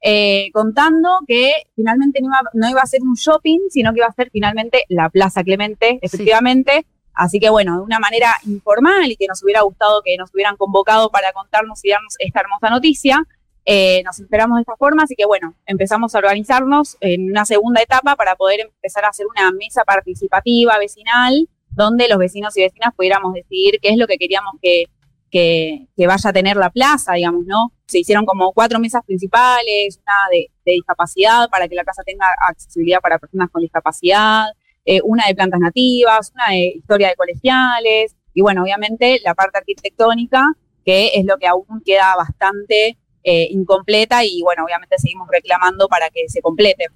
eh, 0.00 0.50
contando 0.52 1.10
que 1.26 1.52
finalmente 1.74 2.20
no 2.20 2.28
iba, 2.28 2.50
no 2.54 2.70
iba 2.70 2.80
a 2.80 2.86
ser 2.86 3.02
un 3.02 3.14
shopping, 3.14 3.58
sino 3.70 3.92
que 3.92 3.98
iba 3.98 4.06
a 4.06 4.12
ser 4.12 4.30
finalmente 4.30 4.84
la 4.88 5.10
Plaza 5.10 5.44
Clemente, 5.44 5.98
efectivamente. 6.00 6.86
Así 7.12 7.40
que 7.40 7.48
bueno, 7.48 7.76
de 7.76 7.82
una 7.82 7.98
manera 7.98 8.32
informal 8.46 9.10
y 9.10 9.16
que 9.16 9.26
nos 9.26 9.42
hubiera 9.42 9.62
gustado 9.62 10.02
que 10.02 10.16
nos 10.16 10.32
hubieran 10.34 10.56
convocado 10.56 11.10
para 11.10 11.32
contarnos 11.32 11.82
y 11.84 11.90
darnos 11.90 12.14
esta 12.18 12.40
hermosa 12.40 12.70
noticia, 12.70 13.26
eh, 13.68 14.00
nos 14.04 14.20
enteramos 14.20 14.58
de 14.58 14.60
esta 14.62 14.76
forma, 14.76 15.02
así 15.02 15.16
que 15.16 15.26
bueno, 15.26 15.56
empezamos 15.66 16.14
a 16.14 16.18
organizarnos 16.18 16.96
en 17.00 17.28
una 17.28 17.44
segunda 17.44 17.82
etapa 17.82 18.14
para 18.14 18.36
poder 18.36 18.60
empezar 18.60 19.04
a 19.04 19.08
hacer 19.08 19.26
una 19.26 19.50
mesa 19.50 19.82
participativa 19.84 20.78
vecinal, 20.78 21.48
donde 21.70 22.08
los 22.08 22.18
vecinos 22.18 22.56
y 22.56 22.62
vecinas 22.62 22.94
pudiéramos 22.94 23.34
decidir 23.34 23.80
qué 23.82 23.88
es 23.88 23.96
lo 23.96 24.06
que 24.06 24.18
queríamos 24.18 24.54
que, 24.62 24.84
que, 25.32 26.06
vaya 26.06 26.30
a 26.30 26.32
tener 26.32 26.56
la 26.56 26.70
plaza, 26.70 27.14
digamos, 27.14 27.44
¿no? 27.44 27.72
Se 27.86 27.98
hicieron 27.98 28.24
como 28.24 28.52
cuatro 28.52 28.78
mesas 28.78 29.02
principales, 29.04 29.98
una 30.00 30.14
de, 30.30 30.50
de 30.64 30.72
discapacidad 30.72 31.48
para 31.50 31.66
que 31.66 31.74
la 31.74 31.82
plaza 31.82 32.04
tenga 32.04 32.26
accesibilidad 32.48 33.00
para 33.00 33.18
personas 33.18 33.50
con 33.50 33.62
discapacidad, 33.62 34.46
eh, 34.84 35.00
una 35.02 35.26
de 35.26 35.34
plantas 35.34 35.58
nativas, 35.58 36.32
una 36.32 36.50
de 36.50 36.74
historia 36.76 37.08
de 37.08 37.16
colegiales, 37.16 38.14
y 38.32 38.42
bueno, 38.42 38.62
obviamente 38.62 39.20
la 39.24 39.34
parte 39.34 39.58
arquitectónica, 39.58 40.44
que 40.84 41.10
es 41.14 41.24
lo 41.24 41.36
que 41.38 41.48
aún 41.48 41.82
queda 41.84 42.14
bastante 42.14 42.96
eh, 43.26 43.48
incompleta 43.50 44.24
y 44.24 44.40
bueno, 44.42 44.64
obviamente 44.64 44.96
seguimos 44.98 45.28
reclamando 45.30 45.88
para 45.88 46.08
que 46.10 46.20
se 46.28 46.40
complete. 46.40 46.86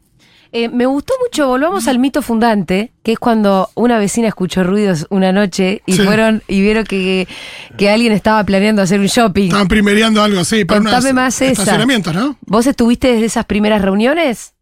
Eh, 0.53 0.69
me 0.69 0.87
gustó 0.87 1.15
mucho, 1.23 1.47
volvamos 1.47 1.87
al 1.87 1.99
mito 2.01 2.23
fundante, 2.23 2.93
que 3.05 3.13
es 3.13 3.19
cuando 3.21 3.71
una 3.75 3.99
vecina 3.99 4.27
escuchó 4.29 4.65
ruidos 4.65 5.07
una 5.11 5.31
noche 5.33 5.83
y 5.87 5.93
Sí. 5.93 6.03
fueron 6.03 6.43
y 6.49 6.61
vieron 6.61 6.85
que, 6.85 7.29
que 7.77 7.89
alguien 7.91 8.13
estaba 8.13 8.43
planeando 8.45 8.83
hacer 8.83 8.99
un 9.01 9.07
shopping. 9.07 9.45
Estaban 9.47 9.69
primereando 9.69 10.23
algo 10.23 10.41
así. 10.41 10.65
para 10.65 10.81
Contame 10.81 11.11
unos 11.11 11.15
más 11.15 11.41
esa. 11.43 11.53
Estacionamientos, 11.53 12.15
¿no? 12.15 12.37
¿Vos 12.47 12.67
estuviste 12.67 13.13
desde 13.13 13.27
esas 13.27 13.45
primeras 13.45 13.81
reuniones? 13.83 14.55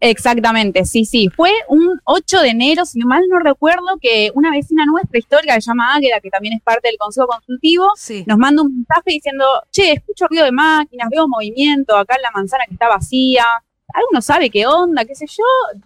Exactamente, 0.00 0.84
sí, 0.84 1.04
sí. 1.04 1.28
Fue 1.34 1.50
un 1.68 2.00
8 2.04 2.40
de 2.40 2.48
enero, 2.50 2.84
si 2.84 3.00
mal 3.00 3.22
no 3.28 3.38
recuerdo, 3.40 3.98
que 4.00 4.30
una 4.34 4.50
vecina 4.50 4.84
nuestra 4.86 5.18
histórica 5.18 5.54
que 5.54 5.60
se 5.60 5.70
llama 5.70 5.94
Águeda, 5.94 6.20
que 6.20 6.30
también 6.30 6.54
es 6.54 6.62
parte 6.62 6.88
del 6.88 6.96
Consejo 6.98 7.26
Consultivo, 7.26 7.90
Sí. 7.96 8.24
nos 8.26 8.38
manda 8.38 8.62
un 8.62 8.74
mensaje 8.76 9.02
diciendo, 9.10 9.44
che, 9.72 9.92
escucho 9.92 10.26
ruido 10.28 10.44
de 10.44 10.52
máquinas, 10.52 11.08
veo 11.10 11.26
movimiento 11.26 11.96
acá 11.96 12.14
en 12.16 12.22
la 12.22 12.30
manzana 12.30 12.64
que 12.66 12.74
está 12.74 12.88
vacía, 12.88 13.44
¿alguno 13.92 14.20
sabe 14.22 14.50
qué 14.50 14.66
onda, 14.66 15.04
qué 15.04 15.14
sé 15.14 15.26
yo? 15.26 15.44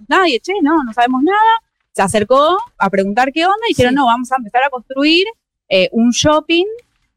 Nadie, 0.08 0.40
che, 0.40 0.52
no, 0.62 0.84
no 0.84 0.92
sabemos 0.92 1.22
nada. 1.22 1.38
Se 1.92 2.02
acercó 2.02 2.58
a 2.78 2.90
preguntar 2.90 3.32
qué 3.32 3.44
onda 3.44 3.56
y 3.68 3.72
dijeron, 3.72 3.92
Sí. 3.92 3.96
no, 3.96 4.06
vamos 4.06 4.30
a 4.32 4.36
empezar 4.36 4.62
a 4.64 4.70
construir 4.70 5.26
eh, 5.68 5.88
un 5.92 6.10
shopping, 6.10 6.66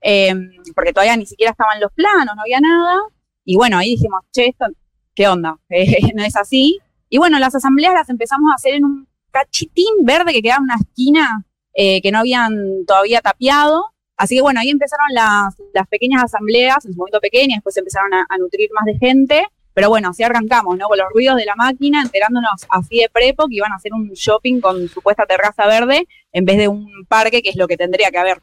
eh, 0.01 0.33
porque 0.73 0.93
todavía 0.93 1.17
ni 1.17 1.25
siquiera 1.25 1.51
estaban 1.51 1.79
los 1.81 1.91
planos, 1.91 2.35
no 2.35 2.41
había 2.41 2.59
nada. 2.61 3.01
Y 3.43 3.55
bueno, 3.57 3.77
ahí 3.77 3.91
dijimos, 3.91 4.21
che, 4.31 4.47
esto, 4.47 4.65
¿qué 5.13 5.27
onda? 5.27 5.57
Eh, 5.69 6.11
no 6.13 6.23
es 6.23 6.35
así. 6.37 6.79
Y 7.15 7.17
bueno, 7.17 7.39
las 7.39 7.55
asambleas 7.55 7.93
las 7.93 8.09
empezamos 8.09 8.51
a 8.51 8.55
hacer 8.55 8.73
en 8.73 8.83
un 8.83 9.07
cachitín 9.31 10.03
verde 10.03 10.33
que 10.33 10.41
quedaba 10.41 10.57
en 10.57 10.63
una 10.63 10.75
esquina 10.75 11.45
eh, 11.73 12.01
que 12.01 12.11
no 12.11 12.19
habían 12.19 12.83
todavía 12.85 13.21
tapiado. 13.21 13.85
Así 14.17 14.35
que 14.35 14.41
bueno, 14.41 14.59
ahí 14.59 14.69
empezaron 14.69 15.05
las, 15.13 15.55
las 15.73 15.87
pequeñas 15.87 16.25
asambleas, 16.25 16.85
en 16.85 16.91
su 16.91 16.97
momento 16.97 17.21
pequeñas, 17.21 17.59
después 17.59 17.77
empezaron 17.77 18.13
a, 18.13 18.37
nutrir 18.37 18.69
más 18.73 18.83
de 18.83 18.97
gente. 18.97 19.47
Pero 19.73 19.87
bueno, 19.87 20.09
así 20.09 20.23
arrancamos, 20.23 20.77
¿no? 20.77 20.89
Con 20.89 20.97
los 20.97 21.07
ruidos 21.13 21.37
de 21.37 21.45
la 21.45 21.55
máquina, 21.55 22.01
enterándonos 22.01 22.65
así 22.67 22.99
de 22.99 23.07
prepo 23.07 23.47
que 23.47 23.55
iban 23.55 23.71
a 23.71 23.75
hacer 23.75 23.93
un 23.93 24.09
shopping 24.09 24.59
con 24.59 24.89
supuesta 24.89 25.25
terraza 25.25 25.67
verde 25.67 26.09
en 26.33 26.43
vez 26.43 26.57
de 26.57 26.67
un 26.67 27.05
parque, 27.07 27.41
que 27.41 27.51
es 27.51 27.55
lo 27.55 27.69
que 27.69 27.77
tendría 27.77 28.11
que 28.11 28.17
haber. 28.17 28.41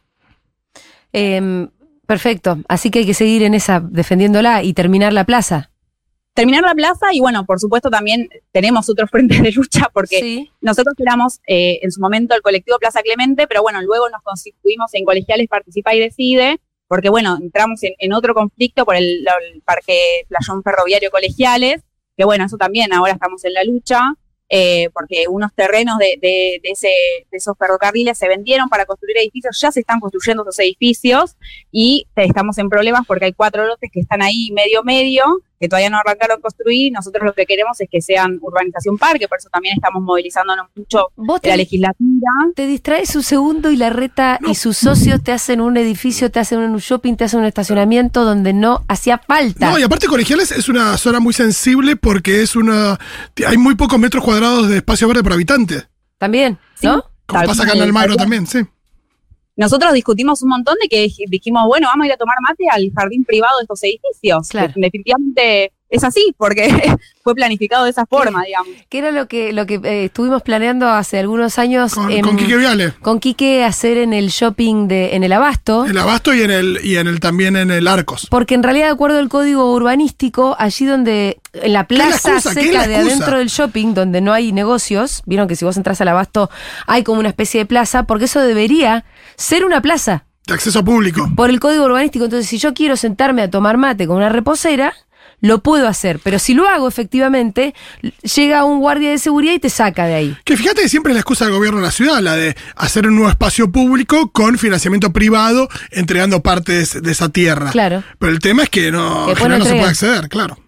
Em, 1.12 1.68
perfecto. 2.06 2.56
Así 2.68 2.90
que 2.90 3.00
hay 3.00 3.06
que 3.06 3.12
seguir 3.12 3.42
en 3.42 3.52
esa, 3.52 3.80
defendiéndola 3.80 4.62
y 4.62 4.72
terminar 4.72 5.12
la 5.12 5.24
plaza. 5.24 5.71
Terminar 6.34 6.62
la 6.62 6.74
plaza 6.74 7.12
y 7.12 7.20
bueno, 7.20 7.44
por 7.44 7.60
supuesto 7.60 7.90
también 7.90 8.28
tenemos 8.52 8.88
otros 8.88 9.10
frentes 9.10 9.42
de 9.42 9.52
lucha 9.52 9.88
porque 9.92 10.18
Sí. 10.20 10.50
nosotros 10.60 10.94
éramos 10.98 11.40
eh, 11.46 11.78
en 11.82 11.90
su 11.92 12.00
momento 12.00 12.34
el 12.34 12.42
colectivo 12.42 12.78
Plaza 12.78 13.02
Clemente, 13.02 13.46
pero 13.46 13.62
bueno, 13.62 13.82
luego 13.82 14.08
nos 14.08 14.22
constituimos 14.22 14.92
en 14.94 15.04
Colegiales 15.04 15.48
Participa 15.48 15.94
y 15.94 16.00
Decide, 16.00 16.60
porque 16.88 17.08
bueno, 17.10 17.38
entramos 17.40 17.82
en, 17.82 17.92
en 17.98 18.12
otro 18.12 18.34
conflicto 18.34 18.84
por 18.84 18.96
el, 18.96 19.26
el 19.52 19.62
parque 19.62 20.24
Playón 20.28 20.62
Ferroviario 20.62 21.10
Colegiales, 21.10 21.82
que 22.16 22.24
bueno, 22.24 22.44
eso 22.46 22.56
también 22.56 22.92
ahora 22.92 23.12
estamos 23.12 23.44
en 23.44 23.54
la 23.54 23.64
lucha, 23.64 24.00
eh, 24.54 24.90
porque 24.92 25.24
unos 25.30 25.50
terrenos 25.54 25.96
de, 25.98 26.18
de- 26.20 26.60
de 26.62 26.70
ese, 26.70 26.88
de 26.88 27.36
esos 27.38 27.56
ferrocarriles 27.58 28.18
se 28.18 28.28
vendieron 28.28 28.68
para 28.68 28.84
construir 28.84 29.16
edificios, 29.16 29.58
ya 29.58 29.72
se 29.72 29.80
están 29.80 29.98
construyendo 29.98 30.42
esos 30.42 30.58
edificios 30.58 31.36
y 31.70 32.06
eh, 32.16 32.24
estamos 32.26 32.58
en 32.58 32.68
problemas 32.68 33.06
porque 33.06 33.24
hay 33.26 33.32
cuatro 33.32 33.66
lotes 33.66 33.90
que 33.90 34.00
están 34.00 34.20
ahí 34.20 34.50
medio 34.52 34.82
medio, 34.82 35.24
que 35.62 35.68
todavía 35.68 35.90
no 35.90 35.98
arrancaron 35.98 36.38
a 36.38 36.40
construir, 36.40 36.92
nosotros 36.92 37.24
lo 37.24 37.32
que 37.34 37.46
queremos 37.46 37.80
es 37.80 37.88
que 37.88 38.00
sean 38.00 38.36
urbanización 38.42 38.98
parque, 38.98 39.28
por 39.28 39.38
eso 39.38 39.48
también 39.48 39.76
estamos 39.76 40.02
movilizándonos 40.02 40.66
mucho 40.74 41.12
Vos 41.14 41.40
de 41.40 41.50
la 41.50 41.56
legislatura. 41.56 42.32
te 42.56 42.66
distraes 42.66 43.14
un 43.14 43.22
segundo 43.22 43.70
y 43.70 43.76
la 43.76 43.88
reta 43.88 44.40
y 44.44 44.56
sus 44.56 44.76
socios 44.76 45.22
te 45.22 45.30
hacen 45.30 45.60
un 45.60 45.76
edificio, 45.76 46.32
te 46.32 46.40
hacen 46.40 46.58
un 46.58 46.76
shopping, 46.78 47.14
te 47.14 47.24
hacen 47.24 47.38
un 47.38 47.46
estacionamiento 47.46 48.24
donde 48.24 48.52
no 48.52 48.84
hacía 48.88 49.18
falta. 49.18 49.70
No, 49.70 49.78
y 49.78 49.84
aparte 49.84 50.08
Colegiales 50.08 50.50
es 50.50 50.68
una 50.68 50.98
zona 50.98 51.20
muy 51.20 51.32
sensible 51.32 51.94
porque 51.94 52.42
es 52.42 52.56
una. 52.56 52.98
Hay 53.46 53.56
muy 53.56 53.76
pocos 53.76 54.00
metros 54.00 54.24
cuadrados 54.24 54.68
de 54.68 54.78
espacio 54.78 55.06
verde 55.06 55.22
por 55.22 55.32
habitante. 55.32 55.84
También, 56.18 56.58
¿no? 56.82 57.04
Como 57.24 57.44
pasa 57.44 57.62
acá 57.62 57.74
en 57.74 57.82
Almagro 57.82 58.16
también, 58.16 58.48
sí. 58.48 58.58
Nosotros 59.56 59.92
discutimos 59.92 60.42
un 60.42 60.48
montón 60.48 60.76
de 60.82 60.88
que 60.88 61.04
dij- 61.06 61.28
dijimos, 61.28 61.66
bueno, 61.66 61.88
vamos 61.88 62.04
a 62.04 62.06
ir 62.06 62.12
a 62.12 62.16
tomar 62.16 62.36
mate 62.40 62.64
al 62.70 62.90
jardín 62.96 63.24
privado 63.24 63.58
de 63.58 63.62
estos 63.64 63.82
edificios. 63.82 64.48
Claro. 64.48 64.72
Definitivamente 64.74 65.72
es 65.90 66.04
así, 66.04 66.34
porque 66.38 66.68
fue 67.22 67.34
planificado 67.34 67.84
de 67.84 67.90
esa 67.90 68.06
forma, 68.06 68.42
digamos. 68.44 68.70
Que 68.88 68.96
era 68.98 69.10
lo 69.10 69.28
que, 69.28 69.52
lo 69.52 69.66
que 69.66 69.74
eh, 69.74 70.04
estuvimos 70.06 70.40
planeando 70.40 70.88
hace 70.88 71.18
algunos 71.18 71.58
años 71.58 71.92
Con, 71.94 72.10
en- 72.10 72.22
con 72.24 72.38
Quique 72.38 72.56
Viale. 72.56 72.94
con 73.02 73.20
Quique 73.20 73.62
hacer 73.62 73.98
en 73.98 74.14
el 74.14 74.28
shopping 74.28 74.88
de, 74.88 75.14
en 75.16 75.22
el 75.22 75.32
Abasto. 75.34 75.84
El 75.84 75.98
Abasto 75.98 76.32
y 76.32 76.40
en 76.40 76.50
el, 76.50 76.78
y 76.82 76.96
en 76.96 77.08
el 77.08 77.20
también 77.20 77.56
en 77.56 77.70
el 77.70 77.86
Arcos. 77.88 78.26
Porque 78.30 78.54
en 78.54 78.62
realidad, 78.62 78.86
de 78.86 78.92
acuerdo 78.92 79.18
al 79.18 79.28
código 79.28 79.70
urbanístico, 79.74 80.56
allí 80.58 80.86
donde, 80.86 81.38
en 81.52 81.74
la 81.74 81.80
la 81.80 81.86
plaza 81.86 82.36
es 82.38 82.44
seca 82.44 82.72
la 82.72 82.86
de 82.86 82.96
adentro 82.96 83.36
del 83.36 83.48
shopping, 83.48 83.92
donde 83.92 84.22
no 84.22 84.32
hay 84.32 84.50
negocios, 84.52 85.20
vieron 85.26 85.46
que 85.46 85.56
si 85.56 85.66
vos 85.66 85.76
entras 85.76 86.00
al 86.00 86.08
abasto 86.08 86.48
hay 86.86 87.02
como 87.02 87.20
una 87.20 87.28
especie 87.28 87.60
de 87.60 87.66
plaza, 87.66 88.04
porque 88.04 88.24
eso 88.24 88.40
debería 88.40 89.04
ser 89.36 89.64
una 89.64 89.80
plaza 89.82 90.24
De 90.46 90.54
acceso 90.54 90.84
público. 90.84 91.30
por 91.36 91.50
el 91.50 91.60
código 91.60 91.84
urbanístico. 91.84 92.24
Entonces, 92.24 92.48
si 92.48 92.58
yo 92.58 92.74
quiero 92.74 92.96
sentarme 92.96 93.42
a 93.42 93.50
tomar 93.50 93.76
mate 93.76 94.06
con 94.06 94.16
una 94.16 94.28
reposera, 94.28 94.92
lo 95.40 95.60
puedo 95.60 95.88
hacer. 95.88 96.20
Pero 96.22 96.38
si 96.38 96.54
lo 96.54 96.68
hago 96.68 96.86
efectivamente, 96.86 97.74
llega 98.36 98.64
un 98.64 98.78
guardia 98.78 99.10
de 99.10 99.18
seguridad 99.18 99.54
y 99.54 99.58
te 99.58 99.70
saca 99.70 100.06
de 100.06 100.14
ahí. 100.14 100.36
Que 100.44 100.56
fíjate 100.56 100.82
que 100.82 100.88
siempre 100.88 101.10
es 101.12 101.14
la 101.14 101.20
excusa 101.20 101.44
del 101.46 101.54
gobierno 101.54 101.80
de 101.80 101.86
la 101.86 101.90
ciudad, 101.90 102.20
la 102.20 102.36
de 102.36 102.56
hacer 102.76 103.08
un 103.08 103.16
nuevo 103.16 103.28
espacio 103.30 103.70
público 103.72 104.30
con 104.30 104.56
financiamiento 104.56 105.12
privado, 105.12 105.68
entregando 105.90 106.42
partes 106.42 107.02
de 107.02 107.10
esa 107.10 107.28
tierra. 107.28 107.70
Claro. 107.72 108.04
Pero 108.20 108.30
el 108.32 108.38
tema 108.38 108.62
es 108.62 108.70
que 108.70 108.92
no, 108.92 109.26
Que 109.34 109.48
no 109.48 109.64
se 109.64 109.70
puede 109.74 109.84
acceder, 109.84 110.28
claro. 110.28 110.58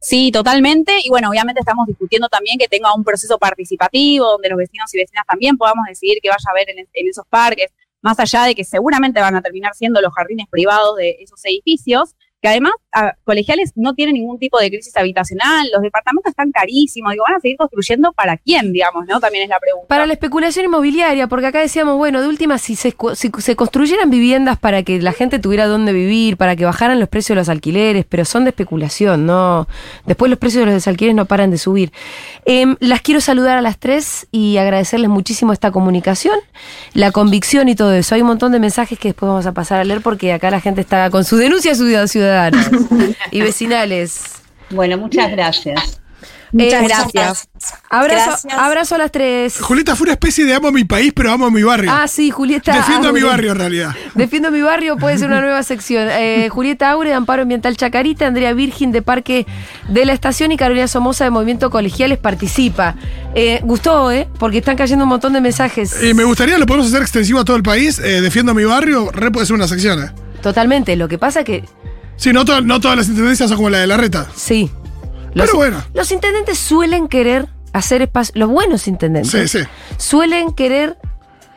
Sí, 0.00 0.30
totalmente. 0.30 0.98
Y 1.04 1.08
bueno, 1.08 1.28
obviamente 1.30 1.60
estamos 1.60 1.86
discutiendo 1.86 2.28
también 2.28 2.58
que 2.58 2.68
tenga 2.68 2.94
un 2.94 3.02
proceso 3.02 3.38
participativo, 3.38 4.26
donde 4.26 4.48
los 4.48 4.58
vecinos 4.58 4.92
y 4.94 4.98
vecinas 4.98 5.24
también 5.26 5.56
podamos 5.56 5.84
decidir 5.88 6.18
qué 6.22 6.28
vaya 6.28 6.44
a 6.46 6.50
haber 6.52 6.70
en, 6.70 6.78
en 6.78 7.08
esos 7.08 7.26
parques, 7.28 7.72
más 8.00 8.18
allá 8.20 8.44
de 8.44 8.54
que 8.54 8.64
seguramente 8.64 9.20
van 9.20 9.34
a 9.34 9.42
terminar 9.42 9.74
siendo 9.74 10.00
los 10.00 10.12
jardines 10.14 10.46
privados 10.48 10.96
de 10.96 11.16
esos 11.20 11.44
edificios, 11.44 12.14
que 12.40 12.48
además 12.48 12.72
colegiales 13.24 13.72
no 13.76 13.94
tienen 13.94 14.14
ningún 14.14 14.38
tipo 14.38 14.58
de 14.58 14.70
crisis 14.70 14.96
habitacional, 14.96 15.68
los 15.72 15.82
departamentos 15.82 16.30
están 16.30 16.50
carísimos, 16.50 17.12
digo, 17.12 17.24
van 17.28 17.36
a 17.36 17.40
seguir 17.40 17.56
construyendo 17.56 18.12
para 18.12 18.36
quién, 18.36 18.72
digamos, 18.72 19.06
¿no? 19.06 19.20
También 19.20 19.44
es 19.44 19.50
la 19.50 19.60
pregunta. 19.60 19.86
Para 19.88 20.06
la 20.06 20.14
especulación 20.14 20.64
inmobiliaria, 20.64 21.26
porque 21.26 21.46
acá 21.46 21.60
decíamos, 21.60 21.96
bueno, 21.96 22.20
de 22.20 22.28
última, 22.28 22.58
si 22.58 22.76
se, 22.76 22.94
si 23.14 23.30
se 23.38 23.56
construyeran 23.56 24.10
viviendas 24.10 24.58
para 24.58 24.82
que 24.82 25.00
la 25.00 25.12
gente 25.12 25.38
tuviera 25.38 25.66
dónde 25.66 25.92
vivir, 25.92 26.36
para 26.36 26.56
que 26.56 26.64
bajaran 26.64 26.98
los 26.98 27.08
precios 27.08 27.36
de 27.36 27.40
los 27.40 27.48
alquileres, 27.48 28.04
pero 28.08 28.24
son 28.24 28.44
de 28.44 28.50
especulación, 28.50 29.26
¿no? 29.26 29.68
Después 30.06 30.30
los 30.30 30.38
precios 30.38 30.66
de 30.66 30.72
los 30.72 30.88
alquileres 30.88 31.14
no 31.14 31.26
paran 31.26 31.50
de 31.50 31.58
subir. 31.58 31.92
Em, 32.44 32.76
las 32.80 33.00
quiero 33.02 33.20
saludar 33.20 33.58
a 33.58 33.62
las 33.62 33.78
tres 33.78 34.26
y 34.32 34.56
agradecerles 34.56 35.08
muchísimo 35.08 35.52
esta 35.52 35.70
comunicación, 35.70 36.38
la 36.94 37.12
convicción 37.12 37.68
y 37.68 37.74
todo 37.74 37.92
eso. 37.92 38.14
Hay 38.14 38.22
un 38.22 38.28
montón 38.28 38.52
de 38.52 38.58
mensajes 38.58 38.98
que 38.98 39.08
después 39.08 39.28
vamos 39.28 39.46
a 39.46 39.52
pasar 39.52 39.80
a 39.80 39.84
leer 39.84 40.00
porque 40.00 40.32
acá 40.32 40.50
la 40.50 40.60
gente 40.60 40.80
está 40.80 41.10
con 41.10 41.24
su 41.24 41.36
denuncia 41.36 41.74
ciudadanas 42.28 42.70
y 43.30 43.40
vecinales. 43.40 44.22
Bueno, 44.70 44.98
muchas 44.98 45.30
gracias. 45.30 46.00
Muchas 46.50 46.82
Eh, 46.82 46.86
gracias. 46.88 47.48
Abrazo, 47.90 48.24
Gracias. 48.30 48.54
abrazo 48.58 48.94
a 48.94 48.98
las 48.98 49.12
tres. 49.12 49.58
Julieta 49.60 49.94
fue 49.94 50.04
una 50.06 50.12
especie 50.12 50.46
de 50.46 50.54
amo 50.54 50.72
mi 50.72 50.82
país, 50.84 51.12
pero 51.14 51.30
amo 51.30 51.50
mi 51.50 51.62
barrio. 51.62 51.90
Ah, 51.92 52.08
sí, 52.08 52.30
Julieta. 52.30 52.74
Defiendo 52.74 53.08
a 53.08 53.12
mi 53.12 53.20
barrio 53.20 53.52
en 53.52 53.58
realidad. 53.58 53.90
Defiendo 54.14 54.50
mi 54.50 54.62
barrio, 54.62 54.96
puede 54.96 55.18
ser 55.18 55.28
una 55.28 55.42
nueva 55.42 55.62
sección. 55.62 56.08
Eh, 56.20 56.48
Julieta 56.48 56.90
Aure 56.90 57.10
de 57.10 57.16
Amparo 57.16 57.42
Ambiental 57.42 57.76
Chacarita, 57.76 58.26
Andrea 58.26 58.54
Virgin 58.54 58.92
de 58.92 59.02
Parque 59.02 59.46
de 59.88 60.06
la 60.06 60.14
Estación 60.14 60.50
y 60.50 60.56
Carolina 60.56 60.88
Somoza 60.88 61.24
de 61.24 61.30
Movimiento 61.30 61.68
Colegiales 61.68 62.16
participa. 62.18 62.94
Eh, 63.34 63.60
gustó, 63.62 64.10
¿eh? 64.10 64.26
Porque 64.38 64.58
están 64.58 64.76
cayendo 64.78 65.04
un 65.04 65.10
montón 65.10 65.34
de 65.34 65.42
mensajes. 65.42 66.02
Y 66.02 66.14
me 66.14 66.24
gustaría, 66.24 66.56
lo 66.56 66.64
podemos 66.64 66.88
hacer 66.88 67.02
extensivo 67.02 67.40
a 67.40 67.44
todo 67.44 67.56
el 67.56 67.62
país. 67.62 67.98
eh, 67.98 68.22
defiendo 68.22 68.52
a 68.52 68.54
mi 68.54 68.64
barrio, 68.64 69.10
re 69.12 69.30
puede 69.30 69.44
ser 69.44 69.54
una 69.54 69.68
sección. 69.68 70.02
eh. 70.02 70.10
Totalmente. 70.42 70.96
Lo 70.96 71.08
que 71.08 71.18
pasa 71.18 71.44
que, 71.44 71.64
Sí, 72.18 72.32
no, 72.34 72.44
to- 72.44 72.60
no 72.60 72.78
todas 72.80 72.96
las 72.98 73.08
intendencias 73.08 73.48
son 73.48 73.56
como 73.56 73.70
la 73.70 73.78
de 73.78 73.86
la 73.86 73.96
reta. 73.96 74.26
sí. 74.36 74.70
Los, 75.34 75.46
Pero 75.46 75.56
bueno. 75.58 75.84
los 75.94 76.10
intendentes 76.10 76.58
suelen 76.58 77.06
querer 77.08 77.46
hacer 77.72 78.02
espacio. 78.02 78.32
Los 78.36 78.48
buenos 78.48 78.88
intendentes 78.88 79.30
Sí, 79.50 79.58
sí. 79.58 79.64
suelen 79.98 80.52
querer 80.52 80.96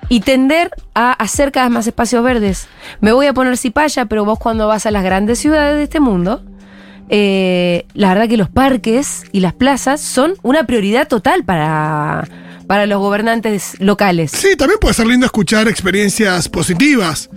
y 0.10 0.20
tender 0.20 0.72
a 0.94 1.14
hacer 1.14 1.52
cada 1.54 1.68
vez 1.68 1.74
más 1.74 1.88
espacios 1.88 2.22
verdes. 2.24 2.68
Me 3.00 3.12
voy 3.14 3.28
a 3.28 3.34
poner 3.34 3.58
cipaya, 3.58 4.06
pero 4.06 4.24
vos 4.26 4.38
cuando 4.40 4.68
vas 4.68 4.86
a 4.86 4.92
las 4.92 5.04
grandes 5.04 5.40
ciudades 5.40 5.78
de 5.78 5.84
este 5.84 6.00
mundo, 6.02 6.44
eh, 7.10 7.86
la 7.94 8.10
verdad 8.14 8.28
que 8.28 8.38
los 8.38 8.50
parques 8.50 9.24
y 9.32 9.40
las 9.40 9.54
plazas 9.54 10.02
son 10.02 10.34
una 10.44 10.66
prioridad 10.66 11.08
total 11.08 11.44
para, 11.46 12.28
para 12.68 12.86
los 12.86 13.00
gobernantes 13.00 13.80
locales. 13.80 14.32
Sí, 14.32 14.56
también 14.58 14.80
puede 14.80 14.94
ser 14.94 15.08
lindo 15.08 15.26
escuchar 15.26 15.68
experiencias 15.70 16.50
positivas. 16.50 17.30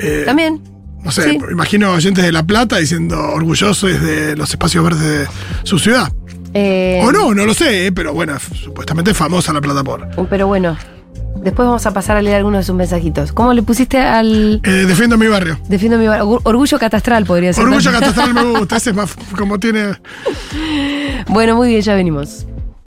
Eh, 0.00 0.22
También. 0.26 0.62
No 1.06 1.12
sé, 1.12 1.30
Sí. 1.30 1.38
imagino 1.50 1.92
oyentes 1.92 2.24
de 2.24 2.32
La 2.32 2.42
Plata 2.42 2.76
diciendo 2.78 3.18
orgullosos 3.32 4.00
de 4.02 4.36
los 4.36 4.50
espacios 4.50 4.84
verdes 4.84 5.00
de 5.02 5.26
su 5.62 5.78
ciudad. 5.78 6.12
Eh, 6.52 7.00
o 7.04 7.12
no, 7.12 7.34
no 7.34 7.46
lo 7.46 7.54
sé, 7.54 7.86
eh, 7.86 7.92
pero 7.92 8.12
bueno, 8.12 8.36
supuestamente 8.38 9.12
es 9.12 9.16
famosa 9.16 9.52
La 9.52 9.60
Plata 9.60 9.84
por. 9.84 10.08
Pero 10.28 10.46
bueno, 10.46 10.76
después 11.36 11.66
vamos 11.66 11.86
a 11.86 11.92
pasar 11.92 12.16
a 12.16 12.22
leer 12.22 12.36
algunos 12.36 12.60
de 12.60 12.64
sus 12.64 12.74
mensajitos. 12.74 13.30
¿Cómo 13.32 13.52
le 13.52 13.62
pusiste 13.62 13.98
al... 13.98 14.60
Eh, 14.64 14.70
defiendo 14.86 15.16
mi 15.18 15.26
barrio. 15.28 15.58
Defiendo 15.68 15.96
mi 15.98 16.06
bar- 16.08 16.22
Orgullo 16.22 16.78
catastral 16.78 17.24
podría 17.24 17.52
ser. 17.52 17.64
Orgullo 17.64 17.92
catastral 18.00 18.34
me 18.34 18.42
gusta, 18.58 18.76
ese 18.78 18.90
es 18.90 18.96
más 18.96 19.14
como 19.36 19.58
tiene. 19.60 19.92
Bueno, 21.28 21.56
muy 21.56 21.68
bien, 21.68 21.82
ya 21.82 21.94
venimos. 21.94 22.46